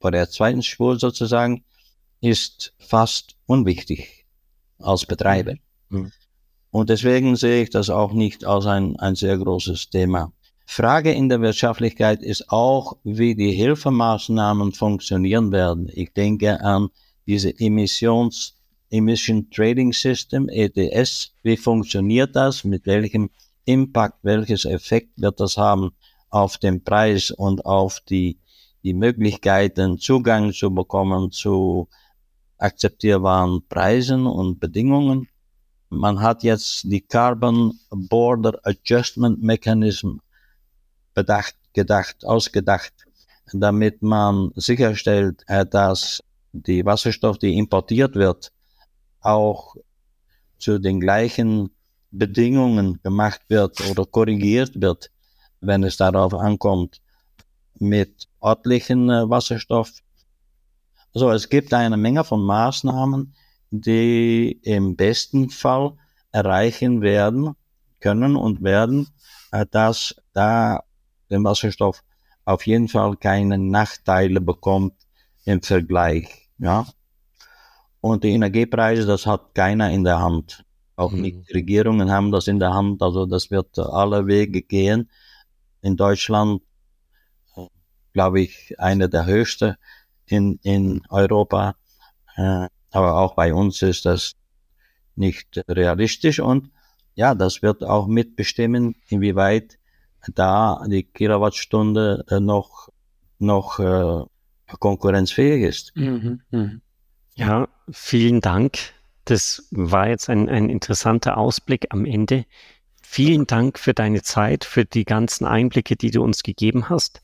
bei 0.00 0.10
der 0.10 0.28
zweiten 0.28 0.62
Spur 0.62 0.98
sozusagen, 0.98 1.64
ist 2.20 2.74
fast 2.78 3.36
unwichtig 3.46 4.26
als 4.80 5.06
Betreiber. 5.06 5.54
Mhm. 5.90 6.10
Und 6.72 6.90
deswegen 6.90 7.36
sehe 7.36 7.62
ich 7.62 7.70
das 7.70 7.90
auch 7.90 8.12
nicht 8.12 8.44
als 8.44 8.66
ein, 8.66 8.98
ein 8.98 9.14
sehr 9.14 9.38
großes 9.38 9.90
Thema. 9.90 10.32
Frage 10.66 11.12
in 11.12 11.28
der 11.28 11.40
Wirtschaftlichkeit 11.40 12.22
ist 12.22 12.50
auch, 12.50 12.96
wie 13.04 13.36
die 13.36 13.52
Hilfemaßnahmen 13.52 14.72
funktionieren 14.72 15.52
werden. 15.52 15.88
Ich 15.92 16.12
denke 16.12 16.60
an 16.60 16.88
diese 17.26 17.58
Emissions, 17.58 18.54
Emission 18.90 19.48
Trading 19.50 19.92
System, 19.92 20.48
ETS. 20.48 21.32
Wie 21.42 21.56
funktioniert 21.56 22.36
das? 22.36 22.64
Mit 22.64 22.86
welchem 22.86 23.30
Impact, 23.64 24.18
welches 24.22 24.64
Effekt 24.64 25.10
wird 25.16 25.40
das 25.40 25.56
haben 25.56 25.92
auf 26.30 26.58
den 26.58 26.82
Preis 26.82 27.30
und 27.30 27.64
auf 27.64 28.00
die, 28.08 28.38
die 28.82 28.94
Möglichkeiten, 28.94 29.98
Zugang 29.98 30.52
zu 30.52 30.74
bekommen 30.74 31.30
zu 31.30 31.88
akzeptierbaren 32.58 33.66
Preisen 33.68 34.26
und 34.26 34.60
Bedingungen? 34.60 35.28
Man 35.88 36.20
hat 36.20 36.42
jetzt 36.42 36.84
die 36.84 37.02
Carbon 37.02 37.78
Border 37.90 38.58
Adjustment 38.64 39.42
Mechanism 39.42 40.16
bedacht, 41.14 41.54
gedacht, 41.74 42.24
ausgedacht, 42.24 42.92
damit 43.52 44.02
man 44.02 44.52
sicherstellt, 44.56 45.44
äh, 45.46 45.66
dass 45.66 46.22
die 46.52 46.84
Wasserstoff, 46.84 47.38
die 47.38 47.56
importiert 47.56 48.14
wird, 48.14 48.52
auch 49.20 49.76
zu 50.58 50.78
den 50.78 51.00
gleichen 51.00 51.70
Bedingungen 52.10 53.00
gemacht 53.02 53.40
wird 53.48 53.80
oder 53.90 54.04
korrigiert 54.04 54.80
wird, 54.80 55.10
wenn 55.60 55.82
es 55.82 55.96
darauf 55.96 56.34
ankommt, 56.34 57.00
mit 57.78 58.28
örtlichen 58.42 59.08
äh, 59.10 59.28
Wasserstoff. 59.28 59.90
Also 61.14 61.30
es 61.30 61.48
gibt 61.48 61.72
eine 61.74 61.96
Menge 61.96 62.24
von 62.24 62.42
Maßnahmen, 62.44 63.34
die 63.70 64.60
im 64.62 64.96
besten 64.96 65.50
Fall 65.50 65.94
erreichen 66.30 67.00
werden, 67.00 67.54
können 68.00 68.36
und 68.36 68.62
werden, 68.62 69.08
äh, 69.52 69.64
dass 69.70 70.14
da 70.32 70.84
der 71.30 71.42
Wasserstoff 71.42 72.02
auf 72.44 72.66
jeden 72.66 72.88
Fall 72.88 73.16
keine 73.16 73.56
Nachteile 73.58 74.40
bekommt 74.40 74.94
im 75.44 75.62
Vergleich, 75.62 76.41
ja. 76.62 76.86
Und 78.00 78.24
die 78.24 78.30
Energiepreise, 78.30 79.04
das 79.06 79.26
hat 79.26 79.54
keiner 79.54 79.90
in 79.90 80.04
der 80.04 80.20
Hand. 80.20 80.64
Auch 80.96 81.12
mhm. 81.12 81.20
nicht 81.20 81.48
die 81.48 81.52
Regierungen 81.54 82.10
haben 82.10 82.30
das 82.30 82.46
in 82.46 82.58
der 82.58 82.72
Hand, 82.72 83.02
also 83.02 83.26
das 83.26 83.50
wird 83.50 83.78
alle 83.78 84.26
Wege 84.26 84.62
gehen. 84.62 85.10
In 85.82 85.96
Deutschland, 85.96 86.62
äh, 87.56 87.66
glaube 88.12 88.40
ich, 88.40 88.78
eine 88.78 89.08
der 89.08 89.26
höchsten 89.26 89.74
in, 90.26 90.58
in 90.62 91.02
Europa. 91.10 91.74
Äh, 92.36 92.68
aber 92.92 93.18
auch 93.18 93.34
bei 93.34 93.52
uns 93.52 93.82
ist 93.82 94.04
das 94.04 94.34
nicht 95.16 95.62
realistisch 95.68 96.40
und 96.40 96.70
ja, 97.14 97.34
das 97.34 97.60
wird 97.60 97.84
auch 97.84 98.06
mitbestimmen, 98.06 98.96
inwieweit 99.08 99.78
da 100.34 100.82
die 100.86 101.02
Kilowattstunde 101.02 102.24
äh, 102.28 102.40
noch, 102.40 102.88
noch 103.38 103.78
konkurrenzfähig 104.78 105.62
ist. 105.62 105.96
Mhm, 105.96 106.40
mh. 106.50 106.70
Ja, 107.34 107.68
vielen 107.90 108.40
Dank. 108.40 108.78
Das 109.24 109.68
war 109.70 110.08
jetzt 110.08 110.28
ein, 110.28 110.48
ein 110.48 110.68
interessanter 110.68 111.38
Ausblick 111.38 111.86
am 111.90 112.04
Ende. 112.04 112.44
Vielen 113.02 113.46
Dank 113.46 113.78
für 113.78 113.94
deine 113.94 114.22
Zeit, 114.22 114.64
für 114.64 114.84
die 114.84 115.04
ganzen 115.04 115.46
Einblicke, 115.46 115.96
die 115.96 116.10
du 116.10 116.22
uns 116.22 116.42
gegeben 116.42 116.88
hast. 116.88 117.22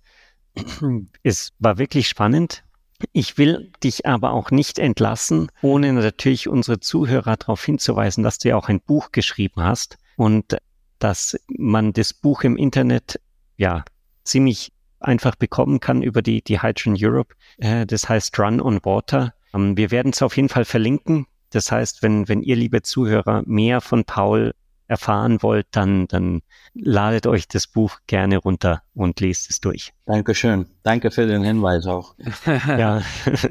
Es 1.23 1.53
war 1.59 1.79
wirklich 1.79 2.09
spannend. 2.09 2.65
Ich 3.13 3.39
will 3.39 3.71
dich 3.85 4.07
aber 4.07 4.33
auch 4.33 4.51
nicht 4.51 4.79
entlassen, 4.79 5.51
ohne 5.63 5.93
natürlich 5.93 6.49
unsere 6.49 6.81
Zuhörer 6.81 7.37
darauf 7.37 7.65
hinzuweisen, 7.65 8.25
dass 8.25 8.39
du 8.39 8.49
ja 8.49 8.57
auch 8.57 8.69
ein 8.69 8.81
Buch 8.81 9.13
geschrieben 9.13 9.63
hast 9.63 9.99
und 10.17 10.57
dass 10.99 11.39
man 11.47 11.93
das 11.93 12.13
Buch 12.13 12.43
im 12.43 12.57
Internet 12.57 13.21
ja 13.57 13.85
ziemlich 14.25 14.73
einfach 15.01 15.35
bekommen 15.37 15.81
kann 15.81 16.03
über 16.03 16.23
die, 16.23 16.43
die 16.43 16.63
Hydrogen 16.63 16.97
Europe. 16.99 17.35
Äh, 17.59 17.87
das 17.87 18.09
heißt 18.09 18.39
Run 18.39 18.61
on 18.61 18.81
Water. 18.85 19.35
Ähm, 19.55 19.77
wir 19.77 19.91
werden 19.91 20.13
es 20.13 20.23
auf 20.23 20.37
jeden 20.37 20.49
Fall 20.49 20.65
verlinken. 20.65 21.27
Das 21.51 21.73
heißt, 21.73 22.03
wenn, 22.03 22.29
wenn 22.29 22.43
ihr, 22.43 22.57
liebe 22.57 22.83
Zuhörer, 22.83 23.43
mehr 23.47 23.81
von 23.81 24.05
Paul 24.05 24.53
erfahren 24.89 25.43
wollt, 25.43 25.67
dann, 25.73 26.09
dann 26.09 26.41
ladet 26.75 27.27
euch 27.27 27.47
das 27.47 27.67
Buch 27.67 27.99
gerne 28.07 28.39
runter 28.39 28.83
und 28.95 29.21
lest 29.21 29.51
es 29.51 29.61
durch. 29.61 29.93
Dankeschön. 30.07 30.67
Danke 30.83 31.11
für 31.11 31.27
den 31.27 31.43
Hinweis 31.43 31.87
auch. 31.87 32.15
ja. 32.67 33.03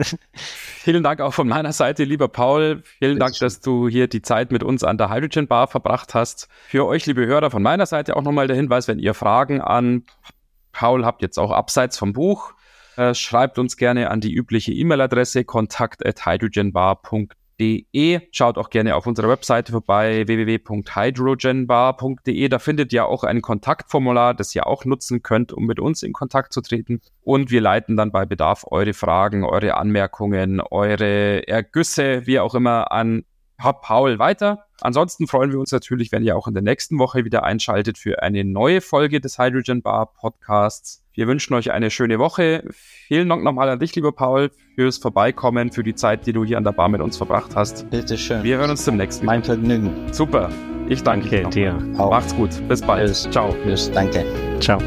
Vielen 0.34 1.04
Dank 1.04 1.22
auch 1.22 1.34
von 1.34 1.48
meiner 1.48 1.74
Seite, 1.74 2.04
lieber 2.04 2.28
Paul. 2.28 2.82
Vielen 2.98 3.20
Dank, 3.20 3.38
dass 3.38 3.62
du 3.62 3.88
hier 3.88 4.08
die 4.08 4.24
Zeit 4.24 4.52
mit 4.52 4.64
uns 4.64 4.84
an 4.84 4.98
der 4.98 5.12
Hydrogen 5.12 5.48
Bar 5.48 5.68
verbracht 5.68 6.16
hast. 6.16 6.50
Für 6.68 6.88
euch, 6.88 7.06
liebe 7.06 7.26
Hörer, 7.28 7.52
von 7.52 7.62
meiner 7.62 7.86
Seite 7.86 8.16
auch 8.16 8.24
nochmal 8.24 8.48
der 8.48 8.56
Hinweis, 8.56 8.88
wenn 8.88 9.00
ihr 9.00 9.14
Fragen 9.14 9.62
an 9.62 10.04
Paul 10.78 11.06
habt, 11.06 11.24
jetzt 11.24 11.40
auch 11.40 11.52
abseits 11.52 11.98
vom 11.98 12.13
Buch, 12.13 12.54
äh, 12.98 13.16
schreibt 13.16 13.58
uns 13.58 13.78
gerne 13.78 14.12
an 14.12 14.22
die 14.22 14.34
übliche 14.34 14.72
E-Mail-Adresse 14.72 15.44
kontakt.hydrogenbar.de 15.44 17.38
hydrogenbar.de. 17.58 18.22
Schaut 18.32 18.58
auch 18.58 18.70
gerne 18.70 18.96
auf 18.96 19.06
unserer 19.08 19.30
Webseite 19.30 19.72
vorbei, 19.72 20.28
www.hydrogenbar.de. 20.28 22.50
Da 22.50 22.60
findet 22.60 22.94
ihr 22.94 23.06
auch 23.06 23.24
ein 23.24 23.42
Kontaktformular, 23.42 24.36
das 24.36 24.54
ihr 24.56 24.68
auch 24.68 24.86
nutzen 24.86 25.24
könnt, 25.24 25.52
um 25.54 25.66
mit 25.66 25.80
uns 25.80 26.04
in 26.04 26.13
Kontakt 26.13 26.54
zu 26.54 26.62
treten. 26.62 27.02
Und 27.22 27.50
wir 27.52 27.62
leiten 27.62 27.98
dann 27.98 28.12
bei 28.12 28.26
Bedarf 28.26 28.66
eure 28.70 28.94
Fragen, 28.94 29.44
eure 29.44 29.78
Anmerkungen, 29.78 30.62
eure 30.62 31.48
Ergüsse, 31.48 32.26
wie 32.26 32.40
auch 32.40 32.56
immer, 32.56 32.92
an 32.92 33.24
Paul 33.58 34.20
weiter. 34.20 34.65
Ansonsten 34.82 35.28
freuen 35.28 35.52
wir 35.52 35.60
uns 35.60 35.72
natürlich, 35.72 36.12
wenn 36.12 36.24
ihr 36.24 36.36
auch 36.38 36.48
in 36.48 36.54
der 36.54 36.63
nächsten 36.63 37.00
Woche 37.00 37.26
wieder 37.26 37.43
einschaltet 37.43 37.98
für 37.98 38.22
eine 38.22 38.43
neue 38.43 38.82
Folge 38.82 39.20
des 39.20 39.39
Hydrogen 39.39 39.82
Bar 39.82 40.13
Podcasts. 40.13 41.04
Wir 41.13 41.28
wünschen 41.28 41.56
euch 41.56 41.72
eine 41.72 41.89
schöne 41.89 42.20
Woche. 42.20 42.63
Vielen 43.08 43.28
Dank 43.28 43.43
nochmal 43.43 43.70
an 43.70 43.80
dich, 43.80 43.96
lieber 43.96 44.12
Paul, 44.12 44.52
fürs 44.76 45.00
Vorbeikommen, 45.00 45.72
für 45.72 45.82
die 45.82 45.96
Zeit, 45.96 46.28
die 46.28 46.34
du 46.34 46.46
hier 46.46 46.58
an 46.58 46.63
der 46.63 46.74
Bar 46.74 46.89
mit 46.89 47.02
uns 47.02 47.17
verbracht 47.17 47.56
hast. 47.56 47.89
Bitte 47.89 48.17
schön. 48.17 48.43
Wir 48.43 48.58
hören 48.58 48.70
uns 48.70 48.84
zum 48.84 48.98
nächsten 48.98 49.26
Mal. 49.26 49.34
Mein 49.34 49.43
Vergnügen. 49.43 50.13
Super. 50.13 50.52
Ich 50.89 51.02
danke, 51.04 51.41
danke 51.41 51.50
dir. 51.50 51.76
Auch. 51.98 52.12
Macht's 52.12 52.36
gut. 52.36 52.50
Bis 52.67 52.82
bald. 52.82 53.08
Bis. 53.08 53.30
Ciao. 53.32 53.54
Bis. 53.65 53.91
Danke. 53.91 54.24
Ciao. 54.60 54.80